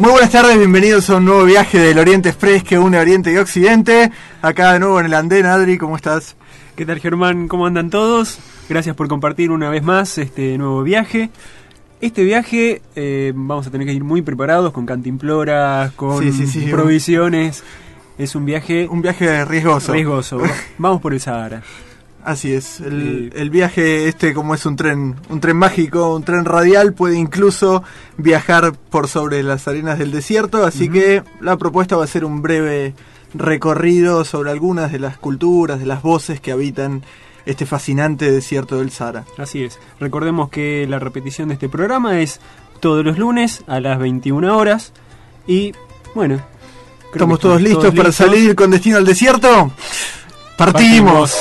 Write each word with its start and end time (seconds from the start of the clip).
Muy 0.00 0.12
buenas 0.12 0.30
tardes, 0.30 0.56
bienvenidos 0.56 1.10
a 1.10 1.16
un 1.16 1.26
nuevo 1.26 1.44
viaje 1.44 1.78
del 1.78 1.98
Oriente 1.98 2.30
Express 2.30 2.64
que 2.64 2.78
une 2.78 2.98
Oriente 2.98 3.30
y 3.32 3.36
Occidente. 3.36 4.10
Acá 4.40 4.72
de 4.72 4.78
nuevo 4.80 4.98
en 4.98 5.04
el 5.06 5.12
andén, 5.14 5.44
Adri, 5.44 5.76
¿cómo 5.76 5.94
estás? 5.96 6.36
¿Qué 6.74 6.86
tal 6.86 7.00
Germán? 7.00 7.48
¿Cómo 7.48 7.66
andan 7.66 7.90
todos? 7.90 8.38
Gracias 8.68 8.96
por 8.96 9.08
compartir 9.08 9.50
una 9.50 9.68
vez 9.68 9.82
más 9.82 10.16
este 10.16 10.56
nuevo 10.56 10.82
viaje. 10.82 11.28
Este 12.00 12.24
viaje 12.24 12.80
eh, 12.96 13.32
vamos 13.34 13.66
a 13.66 13.70
tener 13.70 13.86
que 13.86 13.92
ir 13.92 14.02
muy 14.02 14.22
preparados 14.22 14.72
con 14.72 14.86
cantimploras, 14.86 15.92
con 15.92 16.22
Sí, 16.22 16.32
sí, 16.32 16.46
sí. 16.46 16.66
provisiones. 16.70 17.62
Es 18.16 18.34
un 18.34 18.46
viaje 18.46 18.88
Un 18.88 19.02
viaje 19.02 19.44
riesgoso. 19.44 19.92
riesgoso. 19.92 20.40
vamos 20.78 21.02
por 21.02 21.12
el 21.12 21.20
Sahara. 21.20 21.62
Así 22.24 22.52
es, 22.52 22.80
el, 22.80 23.50
viaje 23.50 24.06
este 24.08 24.34
como 24.34 24.54
es 24.54 24.66
un 24.66 24.76
tren, 24.76 25.16
un 25.30 25.40
tren 25.40 25.56
mágico, 25.56 26.14
un 26.14 26.22
tren 26.22 26.44
radial, 26.44 26.92
puede 26.92 27.16
incluso 27.16 27.82
viajar 28.18 28.74
por 28.90 29.08
sobre 29.08 29.42
las 29.42 29.66
arenas 29.66 29.98
del 29.98 30.10
desierto, 30.10 30.64
así 30.64 30.90
que 30.90 31.22
la 31.40 31.56
propuesta 31.56 31.96
va 31.96 32.04
a 32.04 32.06
ser 32.06 32.26
un 32.26 32.42
breve 32.42 32.94
recorrido 33.32 34.24
sobre 34.24 34.50
algunas 34.50 34.92
de 34.92 34.98
las 34.98 35.16
culturas, 35.16 35.80
de 35.80 35.86
las 35.86 36.02
voces 36.02 36.40
que 36.40 36.52
habitan 36.52 37.02
este 37.46 37.64
fascinante 37.64 38.30
desierto 38.30 38.78
del 38.78 38.90
Sahara. 38.90 39.24
Así 39.38 39.64
es. 39.64 39.78
Recordemos 39.98 40.50
que 40.50 40.86
la 40.88 40.98
repetición 40.98 41.48
de 41.48 41.54
este 41.54 41.68
programa 41.70 42.20
es 42.20 42.40
todos 42.80 43.04
los 43.04 43.18
lunes 43.18 43.64
a 43.66 43.80
las 43.80 43.98
21 43.98 44.56
horas. 44.56 44.92
Y 45.46 45.72
bueno, 46.14 46.42
¿Estamos 47.12 47.40
todos 47.40 47.60
listos 47.60 47.92
para 47.94 48.12
salir 48.12 48.54
con 48.54 48.70
destino 48.70 48.96
al 48.96 49.04
desierto? 49.04 49.72
¡Partimos! 50.56 51.36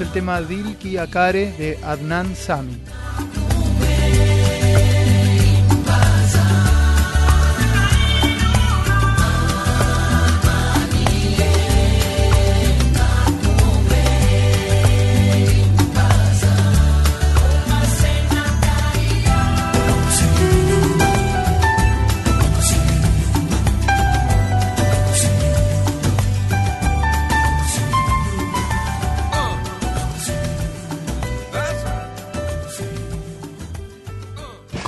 El 0.00 0.10
tema 0.12 0.40
Dil 0.40 0.76
Ki 0.76 0.98
Akare 0.98 1.52
de 1.58 1.78
Adnan 1.82 2.34
Sami. 2.34 2.78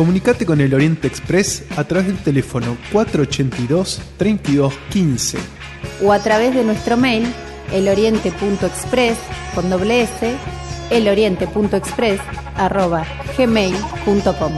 Comunicate 0.02 0.44
con 0.44 0.60
el 0.60 0.74
Oriente 0.74 1.06
Express 1.06 1.62
a 1.76 1.84
través 1.84 2.08
del 2.08 2.18
teléfono 2.18 2.76
482-3215 2.92 5.38
o 6.02 6.12
a 6.12 6.18
través 6.18 6.56
de 6.56 6.64
nuestro 6.64 6.96
mail 6.96 7.32
eloriente.express 7.70 9.16
con 9.54 9.70
doble 9.70 10.02
s 10.02 10.34
eloriente.express 10.90 12.20
arroba 12.56 13.06
gmail.com 13.38 14.52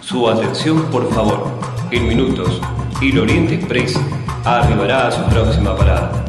Su 0.00 0.28
atención, 0.28 0.88
por 0.92 1.12
favor. 1.12 1.50
En 1.90 2.06
minutos, 2.06 2.60
el 3.02 3.18
Oriente 3.18 3.56
Express 3.56 3.98
arribará 4.44 5.08
a 5.08 5.10
su 5.10 5.24
próxima 5.24 5.76
parada. 5.76 6.24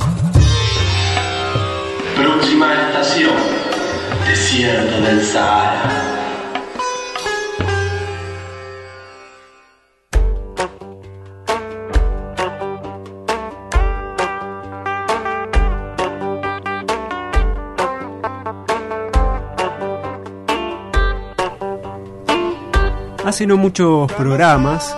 Próxima 2.16 2.74
estación, 2.88 3.36
Desierto 4.28 5.00
del 5.00 5.24
Sahara. 5.24 6.10
Hace 23.31 23.48
no 23.48 23.56
muchos 23.56 24.12
programas 24.12 24.94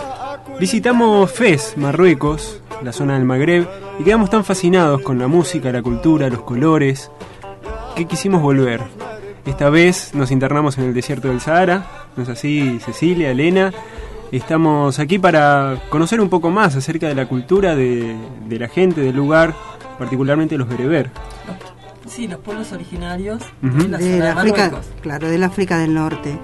visitamos 0.59 1.31
Fez, 1.31 1.77
Marruecos, 1.77 2.61
la 2.81 2.91
zona 2.91 3.13
del 3.13 3.25
Magreb, 3.25 3.67
y 3.99 4.03
quedamos 4.03 4.31
tan 4.31 4.43
fascinados 4.43 5.03
con 5.03 5.19
la 5.19 5.27
música, 5.27 5.71
la 5.71 5.83
cultura, 5.83 6.27
los 6.29 6.41
colores, 6.41 7.11
que 7.95 8.05
quisimos 8.05 8.41
volver. 8.41 8.81
Esta 9.45 9.69
vez 9.69 10.15
nos 10.15 10.31
internamos 10.31 10.79
en 10.79 10.85
el 10.85 10.95
desierto 10.95 11.27
del 11.27 11.41
Sahara, 11.41 12.07
no 12.17 12.23
es 12.23 12.29
así 12.29 12.79
Cecilia, 12.83 13.29
Elena. 13.29 13.71
Estamos 14.31 14.97
aquí 14.97 15.19
para 15.19 15.77
conocer 15.89 16.19
un 16.19 16.29
poco 16.29 16.49
más 16.49 16.75
acerca 16.75 17.07
de 17.07 17.13
la 17.13 17.27
cultura 17.27 17.75
de, 17.75 18.15
de 18.47 18.57
la 18.59 18.67
gente 18.67 19.01
del 19.01 19.15
lugar, 19.15 19.53
particularmente 19.99 20.57
los 20.57 20.67
bereber. 20.67 21.11
Sí, 22.07 22.27
los 22.27 22.39
pueblos 22.39 22.71
originarios 22.71 23.43
Ujú. 23.61 23.77
de 23.83 23.87
la 23.89 23.97
de 23.99 24.03
zona 24.05 24.15
de 24.15 24.19
la 24.19 24.31
África, 24.31 24.57
Marruecos. 24.63 24.87
claro, 25.01 25.27
del 25.29 25.43
África 25.43 25.77
del 25.77 25.93
Norte. 25.93 26.39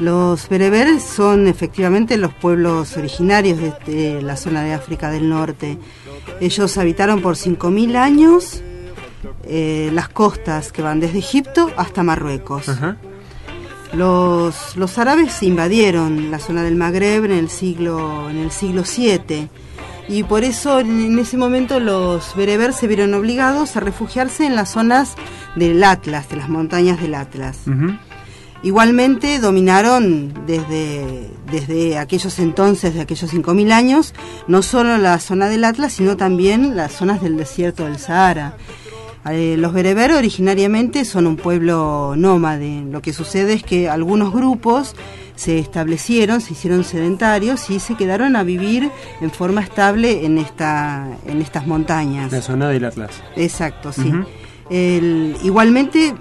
Los 0.00 0.48
bereberes 0.48 1.04
son 1.04 1.46
efectivamente 1.46 2.16
los 2.16 2.32
pueblos 2.34 2.96
originarios 2.96 3.58
de, 3.58 3.74
de 3.86 4.22
la 4.22 4.36
zona 4.36 4.64
de 4.64 4.72
África 4.72 5.10
del 5.10 5.28
Norte. 5.28 5.78
Ellos 6.40 6.78
habitaron 6.78 7.20
por 7.20 7.36
5.000 7.36 7.96
años 7.96 8.62
eh, 9.44 9.90
las 9.92 10.08
costas 10.08 10.72
que 10.72 10.82
van 10.82 11.00
desde 11.00 11.18
Egipto 11.18 11.70
hasta 11.76 12.02
Marruecos. 12.02 12.66
Los, 13.92 14.76
los 14.76 14.98
árabes 14.98 15.42
invadieron 15.42 16.30
la 16.30 16.38
zona 16.38 16.62
del 16.62 16.76
Magreb 16.76 17.24
en 17.24 17.32
el 17.32 17.50
siglo 17.50 18.30
en 18.30 18.36
el 18.36 18.52
siglo 18.52 18.84
VII 18.84 19.48
y 20.08 20.22
por 20.22 20.44
eso 20.44 20.78
en, 20.78 21.18
ese 21.18 21.36
momento 21.36 21.80
los 21.80 22.36
bereber 22.36 22.72
se 22.72 22.86
vieron 22.86 23.12
obligados 23.14 23.76
a 23.76 23.80
refugiarse 23.80 24.46
en 24.46 24.54
las 24.54 24.70
zonas 24.70 25.14
del 25.56 25.82
Atlas, 25.82 26.28
de 26.28 26.36
las 26.36 26.48
montañas 26.48 27.00
del 27.00 27.14
Atlas. 27.16 27.58
Igualmente 28.62 29.38
dominaron 29.38 30.34
desde, 30.46 31.30
desde 31.50 31.96
aquellos 31.98 32.38
entonces, 32.38 32.92
de 32.94 33.00
aquellos 33.00 33.32
5.000 33.32 33.72
años, 33.72 34.14
no 34.48 34.62
solo 34.62 34.98
la 34.98 35.18
zona 35.18 35.48
del 35.48 35.64
Atlas, 35.64 35.94
sino 35.94 36.16
también 36.16 36.76
las 36.76 36.92
zonas 36.92 37.22
del 37.22 37.36
desierto 37.38 37.84
del 37.84 37.98
Sahara. 37.98 38.56
Eh, 39.30 39.56
los 39.58 39.72
bereber 39.72 40.12
originariamente 40.12 41.04
son 41.04 41.26
un 41.26 41.36
pueblo 41.36 42.14
nómade. 42.16 42.82
Lo 42.90 43.00
que 43.02 43.12
sucede 43.12 43.54
es 43.54 43.62
que 43.62 43.88
algunos 43.88 44.32
grupos 44.32 44.94
se 45.36 45.58
establecieron, 45.58 46.42
se 46.42 46.52
hicieron 46.52 46.84
sedentarios 46.84 47.70
y 47.70 47.80
se 47.80 47.94
quedaron 47.96 48.36
a 48.36 48.42
vivir 48.42 48.90
en 49.22 49.30
forma 49.30 49.62
estable 49.62 50.26
en, 50.26 50.36
esta, 50.36 51.06
en 51.26 51.40
estas 51.40 51.66
montañas. 51.66 52.30
La 52.30 52.42
zona 52.42 52.68
del 52.68 52.84
Atlas. 52.84 53.22
Exacto, 53.36 53.90
sí. 53.92 54.12
El- 54.70 55.36
igualmente, 55.42 56.14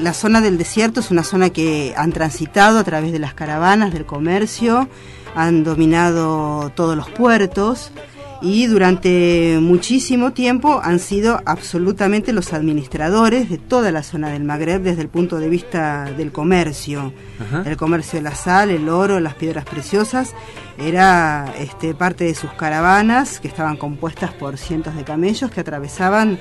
la 0.00 0.12
zona 0.12 0.40
del 0.40 0.58
desierto 0.58 1.00
es 1.00 1.10
una 1.10 1.24
zona 1.24 1.50
que 1.50 1.94
han 1.96 2.12
transitado 2.12 2.78
a 2.78 2.84
través 2.84 3.12
de 3.12 3.18
las 3.18 3.34
caravanas, 3.34 3.92
del 3.92 4.06
comercio, 4.06 4.88
han 5.34 5.64
dominado 5.64 6.70
todos 6.74 6.96
los 6.96 7.10
puertos 7.10 7.92
y 8.40 8.66
durante 8.66 9.58
muchísimo 9.60 10.32
tiempo 10.32 10.80
han 10.82 11.00
sido 11.00 11.40
absolutamente 11.44 12.32
los 12.32 12.52
administradores 12.52 13.48
de 13.50 13.58
toda 13.58 13.90
la 13.90 14.02
zona 14.02 14.30
del 14.30 14.44
Magreb 14.44 14.82
desde 14.82 15.02
el 15.02 15.08
punto 15.08 15.38
de 15.38 15.48
vista 15.48 16.04
del 16.16 16.30
comercio. 16.30 17.12
Ajá. 17.40 17.68
El 17.68 17.76
comercio 17.76 18.18
de 18.18 18.22
la 18.22 18.34
sal, 18.34 18.70
el 18.70 18.88
oro, 18.88 19.18
las 19.18 19.34
piedras 19.34 19.64
preciosas, 19.64 20.34
era 20.78 21.52
este, 21.58 21.94
parte 21.94 22.24
de 22.24 22.34
sus 22.34 22.52
caravanas 22.52 23.40
que 23.40 23.48
estaban 23.48 23.76
compuestas 23.76 24.32
por 24.32 24.56
cientos 24.56 24.94
de 24.94 25.02
camellos 25.02 25.50
que 25.50 25.60
atravesaban 25.60 26.38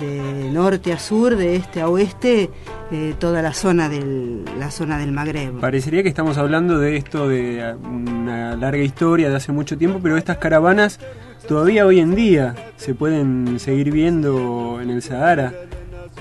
de 0.00 0.50
norte 0.52 0.92
a 0.92 0.98
sur, 0.98 1.36
de 1.36 1.56
este 1.56 1.80
a 1.80 1.88
oeste, 1.88 2.50
eh, 2.90 3.14
toda 3.18 3.42
la 3.42 3.52
zona 3.52 3.88
del, 3.88 4.44
la 4.58 4.70
zona 4.70 4.98
del 4.98 5.12
Magreb. 5.12 5.60
Parecería 5.60 6.02
que 6.02 6.08
estamos 6.08 6.38
hablando 6.38 6.78
de 6.78 6.96
esto 6.96 7.28
de 7.28 7.62
ah, 7.62 7.76
una 7.76 8.56
larga 8.56 8.82
historia 8.82 9.28
de 9.28 9.36
hace 9.36 9.52
mucho 9.52 9.76
tiempo, 9.76 10.00
pero 10.02 10.16
estas 10.16 10.38
caravanas 10.38 10.98
todavía 11.46 11.86
hoy 11.86 12.00
en 12.00 12.14
día 12.14 12.54
se 12.76 12.94
pueden 12.94 13.58
seguir 13.58 13.90
viendo 13.90 14.80
en 14.80 14.90
el 14.90 15.02
Sahara. 15.02 15.54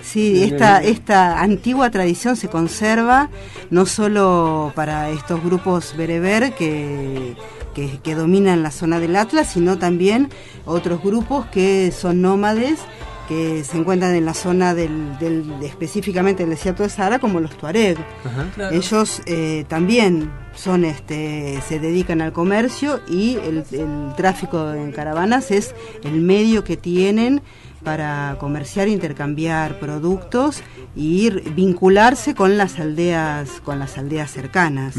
Sí, 0.02 0.44
esta, 0.44 0.82
esta 0.82 1.42
antigua 1.42 1.90
tradición 1.90 2.36
se 2.36 2.48
conserva 2.48 3.30
no 3.70 3.86
solo 3.86 4.72
para 4.76 5.10
estos 5.10 5.44
grupos 5.44 5.96
bereber 5.98 6.54
que, 6.54 7.36
que, 7.74 8.00
que 8.02 8.16
dominan 8.16 8.64
la 8.64 8.72
zona 8.72 9.00
del 9.00 9.16
Atlas, 9.16 9.52
sino 9.52 9.78
también 9.78 10.30
otros 10.66 11.02
grupos 11.04 11.48
que 11.48 11.92
son 11.92 12.22
nómades 12.22 12.80
que 13.28 13.64
se 13.64 13.78
encuentran 13.78 14.16
en 14.16 14.26
la 14.26 14.34
zona 14.34 14.74
del, 14.74 15.18
del 15.20 15.52
específicamente 15.62 16.44
del 16.44 16.52
desierto 16.52 16.84
de 16.84 16.90
Sahara 16.90 17.20
como 17.20 17.40
los 17.40 17.58
Tuareg. 17.58 17.98
Ajá. 18.24 18.48
Claro. 18.56 18.76
Ellos 18.76 19.22
eh, 19.26 19.66
también 19.68 20.32
son 20.56 20.86
este 20.86 21.62
se 21.68 21.80
dedican 21.80 22.22
al 22.22 22.34
comercio 22.34 23.02
y 23.08 23.36
el, 23.38 23.64
el 23.72 24.14
tráfico 24.16 24.74
en 24.74 24.92
caravanas 24.92 25.52
es 25.52 25.76
el 26.04 26.22
medio 26.22 26.64
que 26.64 26.78
tienen 26.78 27.42
para 27.84 28.38
comerciar, 28.40 28.88
intercambiar 28.88 29.80
productos 29.80 30.62
y 30.96 31.26
ir 31.26 31.54
vincularse 31.56 32.34
con 32.34 32.58
las 32.58 32.80
aldeas 32.80 33.62
con 33.64 33.80
las 33.80 33.98
aldeas 33.98 34.32
cercanas. 34.32 34.96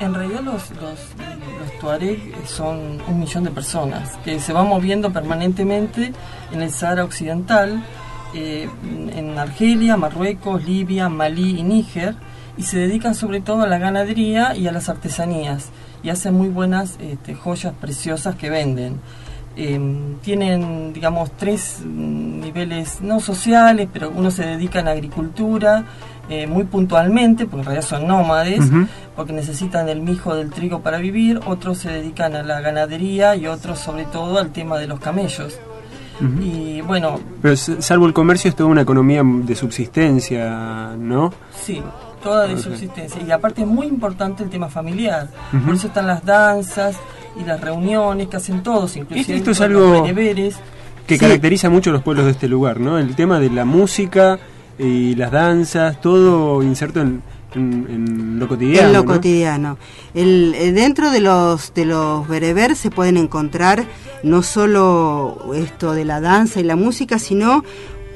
En 0.00 0.14
realidad 0.14 0.40
los, 0.40 0.70
los, 0.70 0.98
los 1.60 1.78
Tuareg 1.78 2.18
son 2.46 3.02
un 3.06 3.20
millón 3.20 3.44
de 3.44 3.50
personas 3.50 4.16
que 4.24 4.40
se 4.40 4.54
van 4.54 4.66
moviendo 4.66 5.12
permanentemente 5.12 6.12
en 6.50 6.62
el 6.62 6.70
Sahara 6.70 7.04
Occidental, 7.04 7.84
eh, 8.34 8.70
en 9.14 9.38
Argelia, 9.38 9.98
Marruecos, 9.98 10.64
Libia, 10.64 11.10
Malí 11.10 11.58
y 11.58 11.62
Níger, 11.62 12.14
y 12.56 12.62
se 12.62 12.78
dedican 12.78 13.14
sobre 13.14 13.42
todo 13.42 13.64
a 13.64 13.66
la 13.66 13.76
ganadería 13.76 14.56
y 14.56 14.68
a 14.68 14.72
las 14.72 14.88
artesanías, 14.88 15.68
y 16.02 16.08
hacen 16.08 16.32
muy 16.32 16.48
buenas 16.48 16.96
este, 16.98 17.34
joyas 17.34 17.74
preciosas 17.78 18.36
que 18.36 18.48
venden. 18.48 19.00
Eh, 19.56 19.78
tienen, 20.22 20.94
digamos, 20.94 21.30
tres 21.36 21.82
mm, 21.84 22.40
niveles 22.40 23.02
no 23.02 23.20
sociales, 23.20 23.86
pero 23.92 24.06
algunos 24.06 24.32
se 24.32 24.46
dedican 24.46 24.88
a 24.88 24.92
agricultura 24.92 25.84
eh, 26.30 26.46
muy 26.46 26.64
puntualmente, 26.64 27.44
porque 27.44 27.58
en 27.60 27.64
realidad 27.66 27.84
son 27.86 28.06
nómades, 28.06 28.60
porque 29.16 29.32
necesitan 29.32 29.88
el 29.88 30.00
mijo 30.00 30.34
del 30.34 30.50
trigo 30.50 30.80
para 30.80 30.98
vivir, 30.98 31.40
otros 31.46 31.78
se 31.78 31.90
dedican 31.90 32.34
a 32.36 32.42
la 32.42 32.60
ganadería 32.60 33.34
y 33.36 33.46
otros 33.48 33.78
sobre 33.80 34.04
todo 34.04 34.38
al 34.38 34.50
tema 34.52 34.78
de 34.78 34.86
los 34.86 35.00
camellos. 35.00 35.58
Y 36.40 36.82
bueno, 36.82 37.18
Pero 37.40 37.56
salvo 37.56 38.06
el 38.06 38.12
comercio 38.12 38.50
es 38.50 38.54
toda 38.54 38.68
una 38.68 38.82
economía 38.82 39.22
de 39.24 39.54
subsistencia, 39.56 40.94
¿no? 40.98 41.32
sí, 41.58 41.82
toda 42.22 42.46
de 42.46 42.58
subsistencia. 42.58 43.22
Y 43.26 43.30
aparte 43.30 43.62
es 43.62 43.66
muy 43.66 43.86
importante 43.86 44.42
el 44.44 44.50
tema 44.50 44.68
familiar. 44.68 45.28
Por 45.64 45.74
eso 45.74 45.86
están 45.86 46.06
las 46.06 46.24
danzas 46.24 46.96
y 47.40 47.44
las 47.44 47.58
reuniones 47.60 48.28
que 48.28 48.36
hacen 48.36 48.62
todos, 48.62 48.96
inclusive 48.96 49.36
Esto 49.38 49.50
es 49.52 49.60
algo- 49.62 50.06
los. 50.06 50.56
Que 51.06 51.14
Sí. 51.14 51.20
caracteriza 51.20 51.70
mucho 51.70 51.90
a 51.90 51.94
los 51.94 52.02
pueblos 52.02 52.26
de 52.26 52.32
este 52.32 52.46
lugar, 52.48 52.78
¿no? 52.78 52.98
El 52.98 53.16
tema 53.16 53.40
de 53.40 53.50
la 53.50 53.64
música 53.64 54.38
y 54.80 55.14
las 55.14 55.30
danzas, 55.30 56.00
todo 56.00 56.62
inserto 56.62 57.00
en, 57.00 57.22
en- 57.54 57.86
en 57.90 58.38
lo 58.38 58.48
cotidiano. 58.48 58.86
en 58.88 58.92
lo 58.94 59.00
¿no? 59.04 59.12
cotidiano. 59.12 59.78
El, 60.14 60.54
eh, 60.56 60.72
dentro 60.72 61.10
de 61.10 61.20
los 61.20 61.72
de 61.74 61.84
los 61.84 62.26
bereber 62.28 62.74
se 62.76 62.90
pueden 62.90 63.16
encontrar 63.16 63.84
no 64.22 64.42
solo 64.42 65.52
esto 65.54 65.92
de 65.92 66.04
la 66.04 66.20
danza 66.20 66.60
y 66.60 66.64
la 66.64 66.76
música, 66.76 67.18
sino 67.18 67.64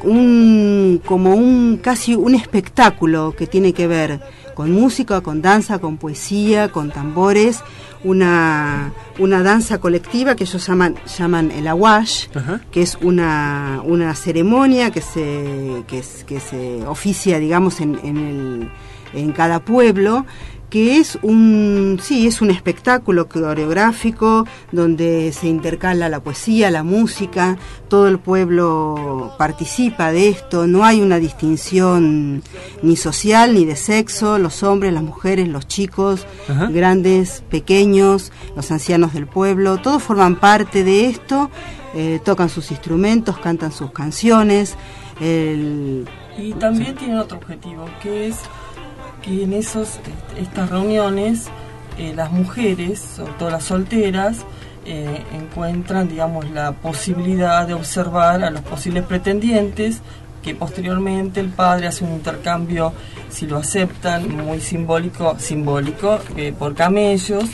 un 0.02 1.00
como 1.04 1.34
un 1.34 1.78
casi 1.82 2.14
un 2.14 2.34
espectáculo 2.34 3.34
que 3.36 3.46
tiene 3.46 3.72
que 3.72 3.86
ver 3.86 4.20
con 4.54 4.72
música, 4.72 5.20
con 5.20 5.42
danza, 5.42 5.78
con 5.78 5.96
poesía, 5.96 6.70
con 6.70 6.90
tambores, 6.90 7.62
una 8.04 8.92
una 9.18 9.42
danza 9.42 9.78
colectiva 9.78 10.34
que 10.36 10.44
ellos 10.44 10.66
llaman 10.66 10.96
llaman 11.18 11.50
el 11.50 11.66
awash, 11.68 12.26
Ajá. 12.34 12.60
que 12.70 12.82
es 12.82 12.98
una, 13.00 13.80
una 13.84 14.14
ceremonia 14.14 14.90
que 14.90 15.00
se, 15.00 15.84
que, 15.86 15.98
es- 15.98 16.24
que 16.24 16.40
se 16.40 16.84
oficia, 16.86 17.38
digamos, 17.38 17.80
en, 17.80 17.98
en 18.04 18.16
el, 18.16 18.70
en 19.14 19.32
cada 19.32 19.60
pueblo 19.60 20.26
que 20.74 20.96
es 20.98 21.16
un 21.22 22.00
sí 22.02 22.26
es 22.26 22.40
un 22.42 22.50
espectáculo 22.50 23.28
coreográfico 23.28 24.44
donde 24.72 25.30
se 25.32 25.46
intercala 25.46 26.08
la 26.08 26.18
poesía 26.18 26.68
la 26.72 26.82
música 26.82 27.56
todo 27.86 28.08
el 28.08 28.18
pueblo 28.18 29.32
participa 29.38 30.10
de 30.10 30.30
esto 30.30 30.66
no 30.66 30.84
hay 30.84 31.00
una 31.00 31.18
distinción 31.20 32.42
ni 32.82 32.96
social 32.96 33.54
ni 33.54 33.64
de 33.64 33.76
sexo 33.76 34.38
los 34.38 34.64
hombres 34.64 34.92
las 34.92 35.04
mujeres 35.04 35.46
los 35.46 35.68
chicos 35.68 36.26
Ajá. 36.48 36.66
grandes 36.72 37.44
pequeños 37.48 38.32
los 38.56 38.72
ancianos 38.72 39.14
del 39.14 39.28
pueblo 39.28 39.78
todos 39.78 40.02
forman 40.02 40.34
parte 40.40 40.82
de 40.82 41.06
esto 41.06 41.52
eh, 41.94 42.18
tocan 42.24 42.48
sus 42.48 42.72
instrumentos 42.72 43.38
cantan 43.38 43.70
sus 43.70 43.92
canciones 43.92 44.74
el- 45.20 46.08
Y 46.36 46.52
también 46.54 46.96
tienen 46.96 47.18
otro 47.18 47.36
objetivo, 47.38 47.84
que 48.02 48.26
es 48.26 48.34
que 49.24 49.44
en 49.44 49.52
esos, 49.52 49.88
est- 49.88 50.38
estas 50.40 50.70
reuniones 50.70 51.46
eh, 51.98 52.12
las 52.14 52.30
mujeres, 52.32 53.00
sobre 53.00 53.32
todo 53.34 53.50
las 53.50 53.64
solteras, 53.64 54.38
eh, 54.86 55.22
encuentran, 55.34 56.08
digamos, 56.08 56.50
la 56.50 56.72
posibilidad 56.72 57.66
de 57.66 57.74
observar 57.74 58.42
a 58.44 58.50
los 58.50 58.60
posibles 58.62 59.04
pretendientes, 59.04 60.00
que 60.42 60.54
posteriormente 60.54 61.40
el 61.40 61.48
padre 61.48 61.86
hace 61.86 62.04
un 62.04 62.12
intercambio, 62.12 62.92
si 63.30 63.46
lo 63.46 63.56
aceptan, 63.56 64.28
muy 64.44 64.60
simbólico, 64.60 65.36
simbólico, 65.38 66.18
eh, 66.36 66.52
por 66.58 66.74
camellos. 66.74 67.44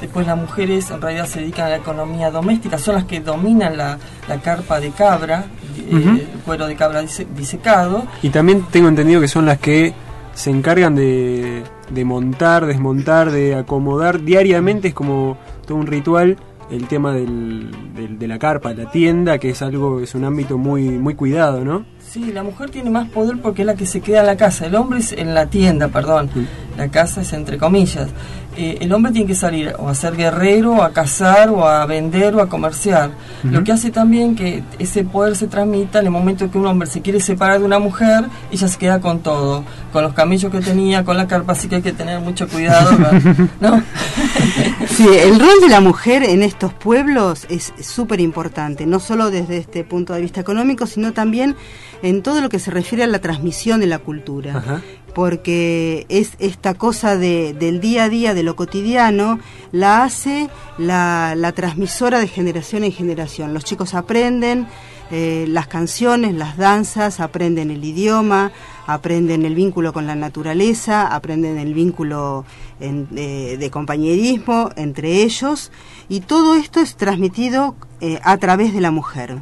Después 0.00 0.26
las 0.26 0.36
mujeres 0.36 0.90
en 0.90 1.00
realidad 1.00 1.26
se 1.26 1.40
dedican 1.40 1.66
a 1.66 1.68
la 1.68 1.76
economía 1.76 2.30
doméstica, 2.32 2.76
son 2.78 2.96
las 2.96 3.04
que 3.04 3.20
dominan 3.20 3.76
la, 3.76 3.98
la 4.26 4.40
carpa 4.40 4.80
de 4.80 4.90
cabra, 4.90 5.44
el 5.90 6.26
cuero 6.44 6.66
de 6.66 6.74
cabra 6.74 7.02
dise- 7.02 7.26
disecado. 7.36 8.04
Y 8.22 8.30
también 8.30 8.64
tengo 8.72 8.88
entendido 8.88 9.20
que 9.20 9.28
son 9.28 9.46
las 9.46 9.58
que 9.58 9.92
se 10.40 10.50
encargan 10.50 10.94
de, 10.94 11.62
de 11.90 12.04
montar, 12.04 12.64
desmontar, 12.66 13.30
de 13.30 13.54
acomodar 13.54 14.22
diariamente, 14.22 14.88
es 14.88 14.94
como 14.94 15.36
todo 15.66 15.76
un 15.76 15.86
ritual 15.86 16.36
el 16.70 16.86
tema 16.88 17.12
del, 17.12 17.70
del- 17.94 18.18
de 18.18 18.26
la 18.28 18.38
carpa, 18.38 18.72
la 18.72 18.90
tienda, 18.90 19.38
que 19.38 19.50
es 19.50 19.60
algo, 19.60 20.00
es 20.00 20.14
un 20.14 20.24
ámbito 20.24 20.56
muy, 20.56 20.88
muy 20.88 21.14
cuidado, 21.14 21.64
¿no? 21.64 21.84
Sí, 22.12 22.32
la 22.32 22.42
mujer 22.42 22.70
tiene 22.70 22.90
más 22.90 23.08
poder 23.08 23.40
porque 23.40 23.62
es 23.62 23.66
la 23.66 23.76
que 23.76 23.86
se 23.86 24.00
queda 24.00 24.18
en 24.20 24.26
la 24.26 24.36
casa. 24.36 24.66
El 24.66 24.74
hombre 24.74 24.98
es 24.98 25.12
en 25.12 25.32
la 25.32 25.46
tienda, 25.46 25.86
perdón. 25.86 26.28
La 26.76 26.88
casa 26.88 27.20
es 27.20 27.32
entre 27.32 27.56
comillas. 27.56 28.08
Eh, 28.56 28.78
el 28.80 28.92
hombre 28.92 29.12
tiene 29.12 29.28
que 29.28 29.36
salir 29.36 29.72
o 29.78 29.88
a 29.88 29.94
ser 29.94 30.16
guerrero, 30.16 30.82
a 30.82 30.92
cazar, 30.92 31.50
o 31.50 31.64
a 31.64 31.86
vender, 31.86 32.34
o 32.34 32.42
a 32.42 32.48
comerciar. 32.48 33.12
Lo 33.44 33.62
que 33.62 33.70
hace 33.70 33.92
también 33.92 34.34
que 34.34 34.64
ese 34.80 35.04
poder 35.04 35.36
se 35.36 35.46
transmita 35.46 36.00
en 36.00 36.06
el 36.06 36.10
momento 36.10 36.50
que 36.50 36.58
un 36.58 36.66
hombre 36.66 36.88
se 36.88 37.00
quiere 37.00 37.20
separar 37.20 37.60
de 37.60 37.64
una 37.64 37.78
mujer, 37.78 38.24
ella 38.50 38.66
se 38.66 38.76
queda 38.76 39.00
con 39.00 39.20
todo. 39.20 39.64
Con 39.92 40.02
los 40.02 40.12
camellos 40.12 40.50
que 40.50 40.58
tenía, 40.58 41.04
con 41.04 41.16
la 41.16 41.28
carpa, 41.28 41.52
así 41.52 41.68
que 41.68 41.76
hay 41.76 41.82
que 41.82 41.92
tener 41.92 42.18
mucho 42.18 42.48
cuidado. 42.48 42.90
¿no? 43.60 43.82
Sí, 44.88 45.06
el 45.08 45.38
rol 45.38 45.60
de 45.60 45.68
la 45.68 45.80
mujer 45.80 46.24
en 46.24 46.42
estos 46.42 46.74
pueblos 46.74 47.46
es 47.48 47.72
súper 47.80 48.18
importante, 48.20 48.84
no 48.84 48.98
solo 48.98 49.30
desde 49.30 49.58
este 49.58 49.84
punto 49.84 50.12
de 50.12 50.22
vista 50.22 50.40
económico, 50.40 50.86
sino 50.86 51.12
también 51.12 51.54
en 52.02 52.22
todo 52.22 52.40
lo 52.40 52.48
que 52.48 52.58
se 52.58 52.70
refiere 52.70 53.04
a 53.04 53.06
la 53.06 53.20
transmisión 53.20 53.80
de 53.80 53.86
la 53.86 53.98
cultura. 53.98 54.56
Ajá. 54.58 54.82
Porque 55.14 56.06
es 56.08 56.32
esta 56.38 56.74
cosa 56.74 57.16
de, 57.16 57.52
del 57.52 57.80
día 57.80 58.04
a 58.04 58.08
día, 58.08 58.32
de 58.32 58.42
lo 58.44 58.54
cotidiano, 58.56 59.40
la 59.72 60.04
hace 60.04 60.48
la, 60.78 61.34
la 61.36 61.50
transmisora 61.52 62.20
de 62.20 62.28
generación 62.28 62.84
en 62.84 62.92
generación. 62.92 63.52
Los 63.52 63.64
chicos 63.64 63.94
aprenden 63.94 64.68
eh, 65.10 65.46
las 65.48 65.66
canciones, 65.66 66.34
las 66.34 66.56
danzas, 66.56 67.18
aprenden 67.18 67.72
el 67.72 67.84
idioma, 67.84 68.52
aprenden 68.86 69.44
el 69.44 69.56
vínculo 69.56 69.92
con 69.92 70.06
la 70.06 70.14
naturaleza, 70.14 71.08
aprenden 71.08 71.58
el 71.58 71.74
vínculo 71.74 72.44
en- 72.78 73.08
eh, 73.16 73.56
de 73.58 73.70
compañerismo 73.70 74.70
entre 74.76 75.22
ellos 75.22 75.72
y 76.08 76.20
todo 76.20 76.54
esto 76.54 76.80
es 76.80 76.94
transmitido 76.96 77.74
eh, 78.00 78.20
a 78.22 78.36
través 78.38 78.72
de 78.72 78.80
la 78.80 78.92
mujer. 78.92 79.38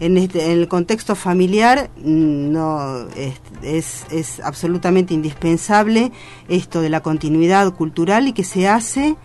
En, 0.00 0.16
este- 0.16 0.44
en 0.52 0.58
el 0.60 0.68
contexto 0.68 1.14
familiar 1.16 1.90
mm, 1.98 2.52
no 2.52 3.08
es, 3.16 3.34
es, 3.62 4.06
es 4.10 4.40
absolutamente 4.40 5.12
indispensable 5.14 6.12
esto 6.48 6.80
de 6.80 6.88
la 6.88 7.00
continuidad 7.00 7.72
cultural 7.74 8.28
y 8.28 8.32
que 8.32 8.44
se 8.44 8.68
hace 8.68 9.16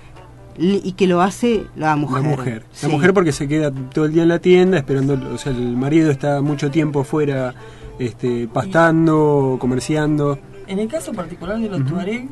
y 0.57 0.91
que 0.91 1.07
lo 1.07 1.21
hace 1.21 1.65
la 1.75 1.95
mujer. 1.95 2.21
La 2.23 2.29
mujer. 2.29 2.63
Sí. 2.71 2.85
La 2.85 2.91
mujer 2.93 3.13
porque 3.13 3.31
se 3.31 3.47
queda 3.47 3.71
todo 3.71 4.05
el 4.05 4.13
día 4.13 4.23
en 4.23 4.29
la 4.29 4.39
tienda 4.39 4.77
esperando, 4.77 5.19
o 5.33 5.37
sea, 5.37 5.51
el 5.51 5.75
marido 5.75 6.11
está 6.11 6.41
mucho 6.41 6.69
tiempo 6.69 7.03
fuera 7.03 7.55
este, 7.97 8.47
pastando, 8.47 9.57
comerciando. 9.59 10.37
En 10.67 10.79
el 10.79 10.87
caso 10.87 11.11
particular 11.11 11.59
de 11.59 11.69
los 11.69 11.83
tuareg, 11.85 12.27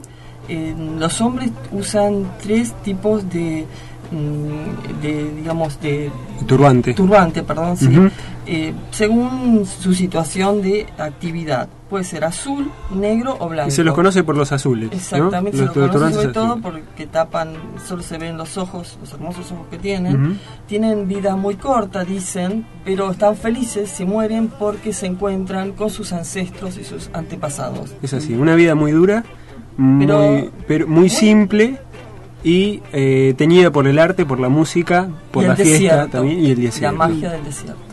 eh, 0.50 0.76
los 1.00 1.20
hombres 1.22 1.50
usan 1.72 2.32
tres 2.42 2.74
tipos 2.84 3.28
de, 3.30 3.66
de 4.12 5.32
digamos, 5.36 5.80
de 5.82 6.12
Turbante. 6.46 6.94
turbante, 6.94 7.44
perdón, 7.44 7.78
sí, 7.78 7.90
eh, 8.46 8.74
según 8.92 9.66
su 9.66 9.94
situación 9.94 10.62
de 10.62 10.88
actividad. 10.98 11.68
Puede 11.90 12.06
ser 12.06 12.24
azul, 12.24 12.72
negro 12.96 13.36
o 13.40 13.50
blanco. 13.50 13.68
Y 13.68 13.72
se 13.72 13.84
los 13.84 13.94
conoce 13.94 14.24
por 14.24 14.38
los 14.38 14.54
azules. 14.54 14.90
Exactamente, 14.94 15.58
Los 15.58 15.60
se 15.60 15.66
los 15.66 15.74
conoce 15.74 15.92
turbantes 15.94 16.22
sobre 16.22 16.34
todo 16.34 16.46
azules. 16.54 16.64
porque 16.88 17.06
tapan, 17.08 17.54
solo 17.86 18.02
se 18.02 18.18
ven 18.18 18.38
los 18.38 18.58
ojos, 18.58 18.98
los 19.02 19.12
hermosos 19.12 19.52
ojos 19.52 19.68
que 19.70 19.78
tienen. 19.78 20.40
Tienen 20.68 21.10
vida 21.10 21.36
muy 21.36 21.56
corta, 21.56 22.06
dicen, 22.06 22.66
pero 22.86 23.12
están 23.12 23.36
felices 23.36 23.90
si 23.90 24.06
mueren 24.06 24.48
porque 24.58 24.94
se 24.94 25.06
encuentran 25.08 25.74
con 25.74 25.90
sus 25.90 26.14
ancestros 26.14 26.78
y 26.78 26.86
sus 26.86 27.10
antepasados. 27.14 27.94
Es 28.02 28.14
así, 28.14 28.36
una 28.36 28.56
vida 28.56 28.74
muy 28.74 28.94
dura, 28.94 29.26
muy, 29.76 30.06
Pero- 30.06 30.52
pero 30.70 30.88
muy 30.88 31.10
simple 31.10 31.78
y 32.44 32.82
eh, 32.94 33.34
teñida 33.38 33.72
por 33.72 33.88
el 33.88 34.00
arte, 34.00 34.26
por 34.26 34.40
la 34.40 34.50
música, 34.50 35.10
por 35.32 35.44
la 35.44 35.56
fiesta 35.56 36.08
también 36.08 36.40
y 36.40 36.52
el 36.52 36.62
desierto. 36.62 36.98
La 36.98 37.08
magia 37.08 37.32
del 37.32 37.44
desierto. 37.44 37.92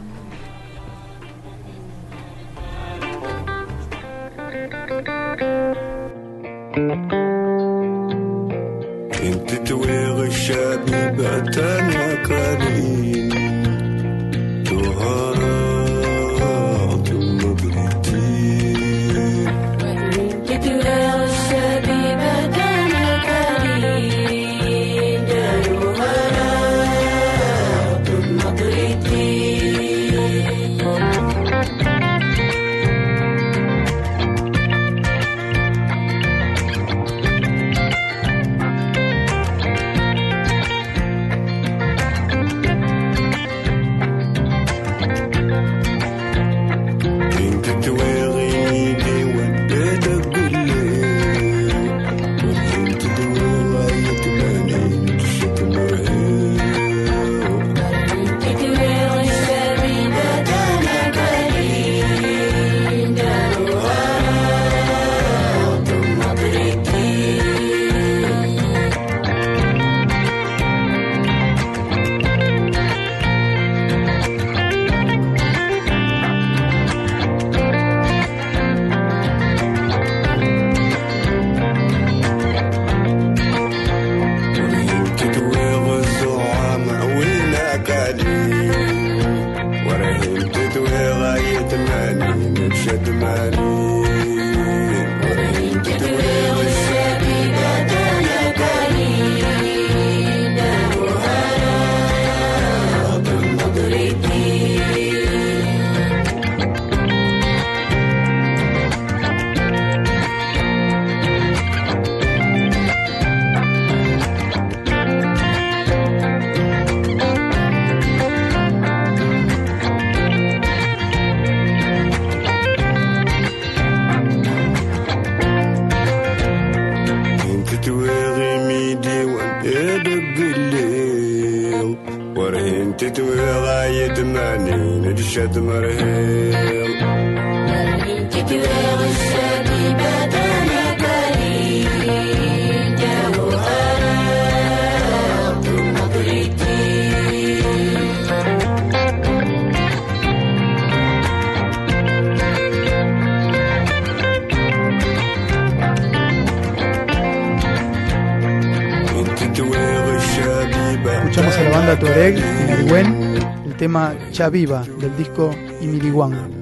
Tema 164.39 164.51
Chaviva 164.51 164.85
del 165.01 165.17
disco 165.17 165.51
Imiriguán. 165.81 166.58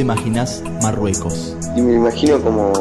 Te 0.00 0.04
imaginas 0.04 0.62
Marruecos? 0.82 1.54
Y 1.76 1.82
me 1.82 1.92
imagino 1.92 2.40
como 2.40 2.72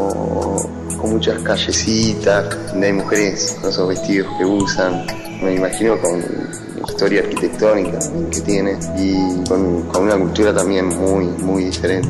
con 1.02 1.12
muchas 1.12 1.42
callecitas, 1.44 2.46
donde 2.72 2.88
hay 2.88 2.94
mujeres 2.94 3.58
con 3.60 3.70
esos 3.70 3.90
vestidos 3.90 4.30
que 4.38 4.46
usan. 4.46 5.06
Me 5.44 5.56
imagino 5.56 6.00
con 6.00 6.22
la 6.22 6.88
historia 6.88 7.20
arquitectónica 7.20 8.00
que 8.32 8.40
tiene 8.40 8.80
y 8.98 9.44
con, 9.50 9.82
con 9.90 10.04
una 10.04 10.18
cultura 10.18 10.54
también 10.54 10.88
muy, 10.88 11.26
muy 11.26 11.66
diferente. 11.66 12.10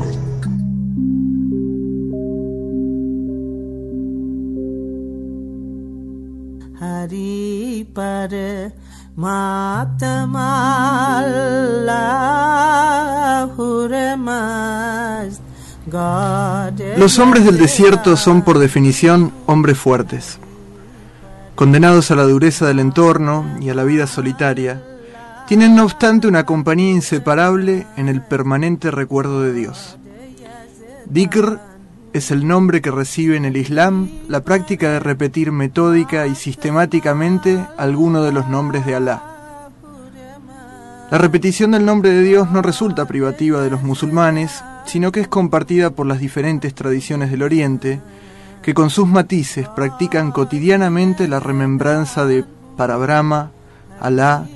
hari 6.80 7.84
Los 17.00 17.18
hombres 17.18 17.46
del 17.46 17.56
desierto 17.56 18.14
son 18.14 18.42
por 18.42 18.58
definición 18.58 19.32
hombres 19.46 19.78
fuertes, 19.78 20.38
condenados 21.54 22.10
a 22.10 22.14
la 22.14 22.24
dureza 22.24 22.66
del 22.66 22.78
entorno 22.78 23.56
y 23.58 23.70
a 23.70 23.74
la 23.74 23.84
vida 23.84 24.06
solitaria, 24.06 24.82
tienen 25.48 25.74
no 25.74 25.84
obstante 25.84 26.28
una 26.28 26.44
compañía 26.44 26.90
inseparable 26.90 27.86
en 27.96 28.10
el 28.10 28.20
permanente 28.20 28.90
recuerdo 28.90 29.40
de 29.40 29.54
Dios. 29.54 29.96
Dikr 31.06 31.58
es 32.12 32.30
el 32.30 32.46
nombre 32.46 32.82
que 32.82 32.90
recibe 32.90 33.34
en 33.34 33.46
el 33.46 33.56
Islam 33.56 34.10
la 34.28 34.44
práctica 34.44 34.90
de 34.90 35.00
repetir 35.00 35.52
metódica 35.52 36.26
y 36.26 36.34
sistemáticamente 36.34 37.66
alguno 37.78 38.22
de 38.22 38.32
los 38.32 38.46
nombres 38.48 38.84
de 38.84 38.96
Alá. 38.96 39.22
La 41.10 41.16
repetición 41.16 41.70
del 41.70 41.86
nombre 41.86 42.10
de 42.10 42.20
Dios 42.20 42.50
no 42.50 42.60
resulta 42.60 43.06
privativa 43.06 43.62
de 43.62 43.70
los 43.70 43.82
musulmanes, 43.82 44.62
sino 44.86 45.12
que 45.12 45.20
es 45.20 45.28
compartida 45.28 45.90
por 45.90 46.06
las 46.06 46.18
diferentes 46.18 46.74
tradiciones 46.74 47.30
del 47.30 47.42
Oriente, 47.42 48.00
que 48.62 48.74
con 48.74 48.90
sus 48.90 49.06
matices 49.06 49.68
practican 49.68 50.32
cotidianamente 50.32 51.28
la 51.28 51.40
remembranza 51.40 52.26
de 52.26 52.44
Parabrahma, 52.76 53.52
Alá, 54.00 54.46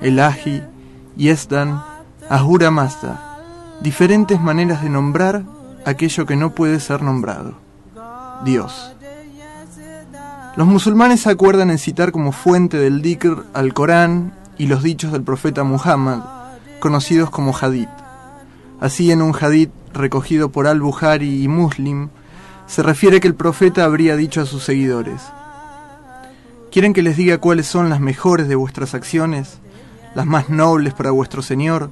Elahi, 0.00 0.62
Yezdan, 1.16 1.82
Ahura 2.28 2.70
Mazda, 2.70 3.38
diferentes 3.80 4.40
maneras 4.40 4.82
de 4.82 4.90
nombrar 4.90 5.44
aquello 5.84 6.26
que 6.26 6.36
no 6.36 6.54
puede 6.54 6.80
ser 6.80 7.02
nombrado, 7.02 7.54
Dios. 8.44 8.92
Los 10.56 10.66
musulmanes 10.66 11.20
se 11.22 11.30
acuerdan 11.30 11.70
en 11.70 11.78
citar 11.78 12.12
como 12.12 12.32
fuente 12.32 12.76
del 12.76 13.02
dhikr 13.02 13.46
al 13.54 13.72
Corán 13.72 14.32
y 14.58 14.66
los 14.66 14.82
dichos 14.82 15.12
del 15.12 15.22
profeta 15.22 15.64
Muhammad, 15.64 16.20
conocidos 16.80 17.30
como 17.30 17.54
hadith. 17.58 17.88
Así 18.80 19.12
en 19.12 19.22
un 19.22 19.34
hadith 19.38 19.70
recogido 19.92 20.50
por 20.50 20.66
Al-Bukhari 20.66 21.42
y 21.42 21.48
Muslim, 21.48 22.08
se 22.66 22.82
refiere 22.82 23.20
que 23.20 23.28
el 23.28 23.34
profeta 23.34 23.84
habría 23.84 24.16
dicho 24.16 24.40
a 24.40 24.46
sus 24.46 24.64
seguidores, 24.64 25.20
¿Quieren 26.70 26.92
que 26.92 27.02
les 27.02 27.16
diga 27.16 27.38
cuáles 27.38 27.66
son 27.66 27.90
las 27.90 27.98
mejores 27.98 28.46
de 28.46 28.54
vuestras 28.54 28.94
acciones, 28.94 29.58
las 30.14 30.24
más 30.24 30.50
nobles 30.50 30.94
para 30.94 31.10
vuestro 31.10 31.42
Señor, 31.42 31.90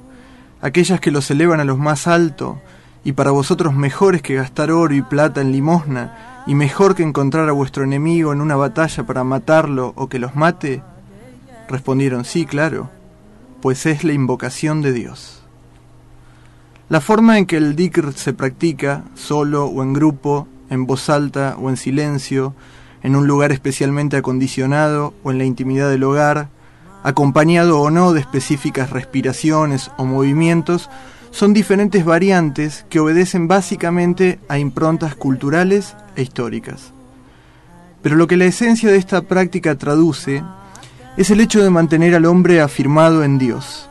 aquellas 0.61 1.01
que 1.01 1.11
los 1.11 1.29
elevan 1.29 1.59
a 1.59 1.65
los 1.65 1.77
más 1.77 2.07
alto, 2.07 2.61
y 3.03 3.11
para 3.11 3.31
vosotros 3.31 3.73
mejores 3.73 4.21
que 4.21 4.35
gastar 4.35 4.71
oro 4.71 4.95
y 4.95 5.01
plata 5.01 5.41
en 5.41 5.51
limosna, 5.51 6.43
y 6.47 6.55
mejor 6.55 6.95
que 6.95 7.03
encontrar 7.03 7.49
a 7.49 7.53
vuestro 7.53 7.83
enemigo 7.83 8.31
en 8.31 8.39
una 8.39 8.55
batalla 8.55 9.05
para 9.05 9.25
matarlo 9.25 9.91
o 9.97 10.07
que 10.07 10.17
los 10.17 10.37
mate? 10.37 10.81
Respondieron, 11.67 12.23
sí, 12.23 12.45
claro, 12.45 12.89
pues 13.61 13.85
es 13.85 14.05
la 14.05 14.13
invocación 14.13 14.81
de 14.81 14.93
Dios. 14.93 15.38
La 16.89 17.01
forma 17.01 17.37
en 17.37 17.45
que 17.45 17.57
el 17.57 17.75
dhikr 17.75 18.13
se 18.13 18.33
practica, 18.33 19.03
solo 19.13 19.65
o 19.65 19.83
en 19.83 19.93
grupo, 19.93 20.47
en 20.71 20.87
voz 20.87 21.07
alta 21.11 21.55
o 21.59 21.69
en 21.69 21.77
silencio, 21.77 22.55
en 23.03 23.15
un 23.15 23.27
lugar 23.27 23.51
especialmente 23.51 24.17
acondicionado 24.17 25.13
o 25.21 25.29
en 25.29 25.37
la 25.37 25.45
intimidad 25.45 25.91
del 25.91 26.03
hogar, 26.03 26.49
acompañado 27.03 27.79
o 27.79 27.91
no 27.91 28.11
de 28.11 28.21
específicas 28.21 28.89
respiraciones 28.89 29.91
o 29.97 30.05
movimientos, 30.05 30.89
son 31.29 31.53
diferentes 31.53 32.03
variantes 32.03 32.87
que 32.89 32.99
obedecen 32.99 33.47
básicamente 33.47 34.39
a 34.49 34.57
improntas 34.57 35.13
culturales 35.13 35.95
e 36.15 36.23
históricas. 36.23 36.91
Pero 38.01 38.15
lo 38.15 38.25
que 38.25 38.35
la 38.35 38.45
esencia 38.45 38.89
de 38.89 38.97
esta 38.97 39.21
práctica 39.21 39.75
traduce 39.75 40.43
es 41.17 41.29
el 41.29 41.39
hecho 41.39 41.61
de 41.61 41.69
mantener 41.69 42.15
al 42.15 42.25
hombre 42.25 42.61
afirmado 42.61 43.23
en 43.23 43.37
Dios. 43.37 43.88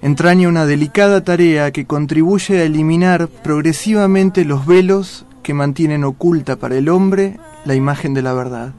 Entraña 0.00 0.48
una 0.48 0.64
delicada 0.64 1.24
tarea 1.24 1.72
que 1.72 1.86
contribuye 1.86 2.60
a 2.60 2.64
eliminar 2.64 3.26
progresivamente 3.28 4.44
los 4.44 4.64
velos 4.64 5.26
que 5.42 5.54
mantienen 5.54 6.04
oculta 6.04 6.56
para 6.56 6.76
el 6.76 6.88
hombre 6.88 7.40
la 7.64 7.74
imagen 7.74 8.14
de 8.14 8.22
la 8.22 8.32
verdad. 8.32 8.74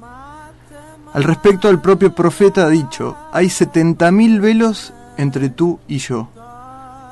Al 1.13 1.23
respecto, 1.23 1.69
el 1.69 1.79
propio 1.79 2.13
profeta 2.15 2.65
ha 2.65 2.69
dicho, 2.69 3.17
hay 3.34 3.47
70.000 3.47 4.39
velos 4.39 4.93
entre 5.17 5.49
tú 5.49 5.79
y 5.88 5.97
yo, 5.97 6.29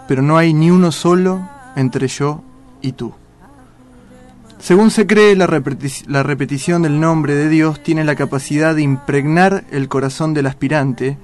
pero 0.08 0.22
no 0.22 0.38
hay 0.38 0.54
ni 0.54 0.72
uno 0.72 0.92
solo 0.92 1.50
entre 1.76 2.08
yo 2.08 2.44
y 2.82 2.94
tú. 2.94 3.14
Según 4.60 4.90
se 4.90 5.06
cree, 5.06 5.36
la, 5.36 5.48
la, 6.08 6.24
repetición 6.24 6.82
del 6.82 7.00
nombre 7.00 7.36
de 7.36 7.50
Dios 7.50 7.84
tiene 7.84 8.04
la 8.04 8.16
capacidad 8.16 8.74
de 8.74 8.82
impregnar 8.82 9.66
el 9.72 9.88
corazón 9.88 10.34
del 10.34 10.48
aspirante, 10.48 11.18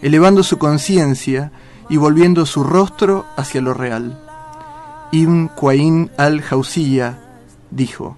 elevando 0.00 0.42
su 0.42 0.58
conciencia 0.58 1.52
y 1.88 1.96
volviendo 1.96 2.46
su 2.46 2.64
rostro 2.64 3.24
hacia 3.36 3.60
lo 3.60 3.74
real. 3.74 4.18
Ibn 5.10 5.50
Qayn 5.58 6.10
al-Jauziya 6.16 7.18
dijo, 7.70 8.16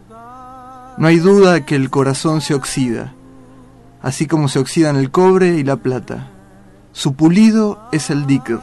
No 0.98 1.06
hay 1.06 1.18
duda 1.18 1.64
que 1.64 1.76
el 1.76 1.90
corazón 1.90 2.40
se 2.40 2.54
oxida, 2.54 3.14
así 4.02 4.26
como 4.26 4.48
se 4.48 4.58
oxidan 4.58 4.96
el 4.96 5.10
cobre 5.10 5.58
y 5.58 5.64
la 5.64 5.76
plata. 5.76 6.30
Su 6.92 7.14
pulido 7.14 7.78
es 7.92 8.10
el 8.10 8.26
dhikr, 8.26 8.60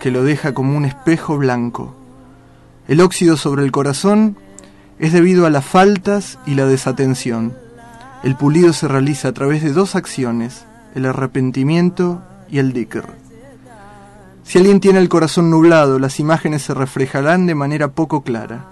que 0.00 0.10
lo 0.10 0.24
deja 0.24 0.52
como 0.52 0.76
un 0.76 0.84
espejo 0.84 1.38
blanco. 1.38 1.94
El 2.88 3.00
óxido 3.00 3.36
sobre 3.36 3.62
el 3.62 3.70
corazón 3.70 4.36
es 4.98 5.12
debido 5.12 5.46
a 5.46 5.50
las 5.50 5.64
faltas 5.64 6.38
y 6.46 6.54
la 6.54 6.66
desatención. 6.66 7.56
El 8.24 8.34
pulido 8.36 8.72
se 8.72 8.88
realiza 8.88 9.28
a 9.28 9.32
través 9.32 9.62
de 9.62 9.72
dos 9.72 9.94
acciones, 9.94 10.64
el 10.94 11.06
arrepentimiento 11.06 12.20
y 12.50 12.58
el 12.58 12.72
dhikr. 12.72 13.19
Si 14.42 14.58
alguien 14.58 14.80
tiene 14.80 14.98
el 14.98 15.08
corazón 15.08 15.50
nublado, 15.50 15.98
las 15.98 16.18
imágenes 16.18 16.62
se 16.62 16.74
reflejarán 16.74 17.46
de 17.46 17.54
manera 17.54 17.88
poco 17.92 18.22
clara. 18.22 18.64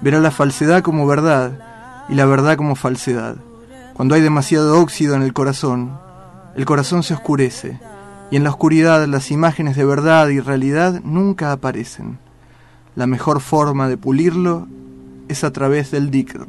Verá 0.00 0.20
la 0.20 0.30
falsedad 0.30 0.82
como 0.82 1.06
verdad 1.06 1.58
y 2.08 2.14
la 2.14 2.26
verdad 2.26 2.56
como 2.56 2.74
falsedad. 2.74 3.36
Cuando 3.94 4.14
hay 4.14 4.20
demasiado 4.20 4.80
óxido 4.80 5.14
en 5.14 5.22
el 5.22 5.32
corazón, 5.32 5.92
el 6.56 6.64
corazón 6.64 7.02
se 7.02 7.14
oscurece 7.14 7.78
y 8.30 8.36
en 8.36 8.44
la 8.44 8.50
oscuridad 8.50 9.06
las 9.06 9.30
imágenes 9.30 9.76
de 9.76 9.84
verdad 9.84 10.28
y 10.28 10.40
realidad 10.40 11.00
nunca 11.04 11.52
aparecen. 11.52 12.18
La 12.96 13.06
mejor 13.06 13.40
forma 13.40 13.88
de 13.88 13.96
pulirlo 13.96 14.66
es 15.28 15.44
a 15.44 15.52
través 15.52 15.90
del 15.90 16.10
dhikr, 16.10 16.46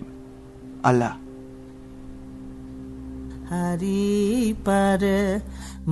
Alá. 0.81 1.17
Hari 5.85 5.91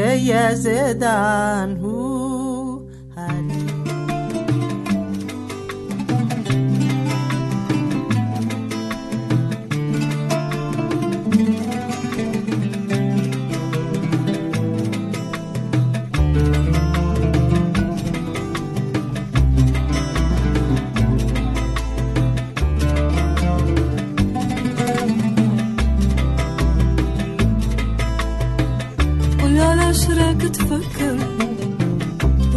تفكر. 30.57 31.17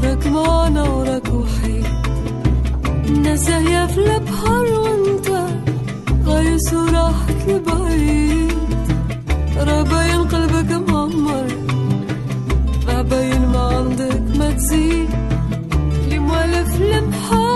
راك 0.04 0.26
معنا 0.26 0.82
وراك 0.82 1.28
وحيد. 1.34 1.86
الناس 3.08 3.38
زاهية 3.38 3.86
في 3.86 3.98
البحر 3.98 4.64
وأنت 4.80 5.28
غايس 6.26 6.74
وراحت 6.74 7.48
لبعيد. 7.48 8.58
راه 9.56 9.82
باين 9.82 10.20
قلبك 10.20 10.90
معمر 10.90 11.46
راه 12.88 13.02
باين 13.02 13.46
ما 13.48 13.60
عندك 13.60 14.22
ما 14.38 14.50
تزيد. 14.52 15.10
اللي 16.04 16.18
موالف 16.18 16.80
المحال 16.80 17.47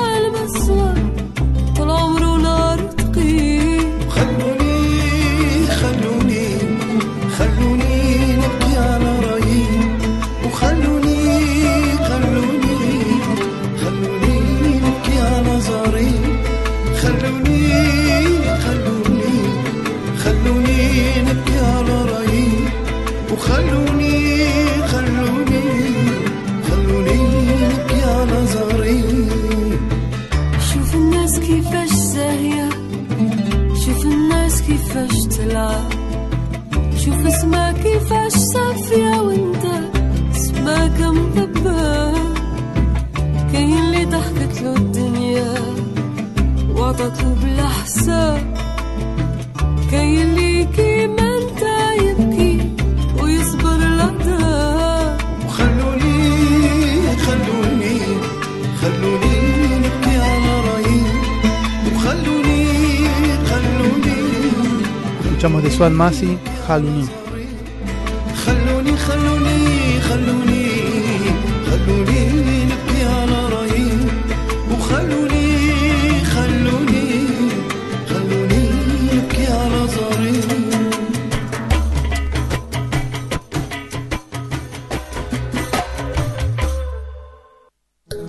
Escuchamos 65.43 65.65
de 65.65 65.71
Swan 65.73 65.93
Masi, 65.93 66.39
Haluni. 66.69 67.05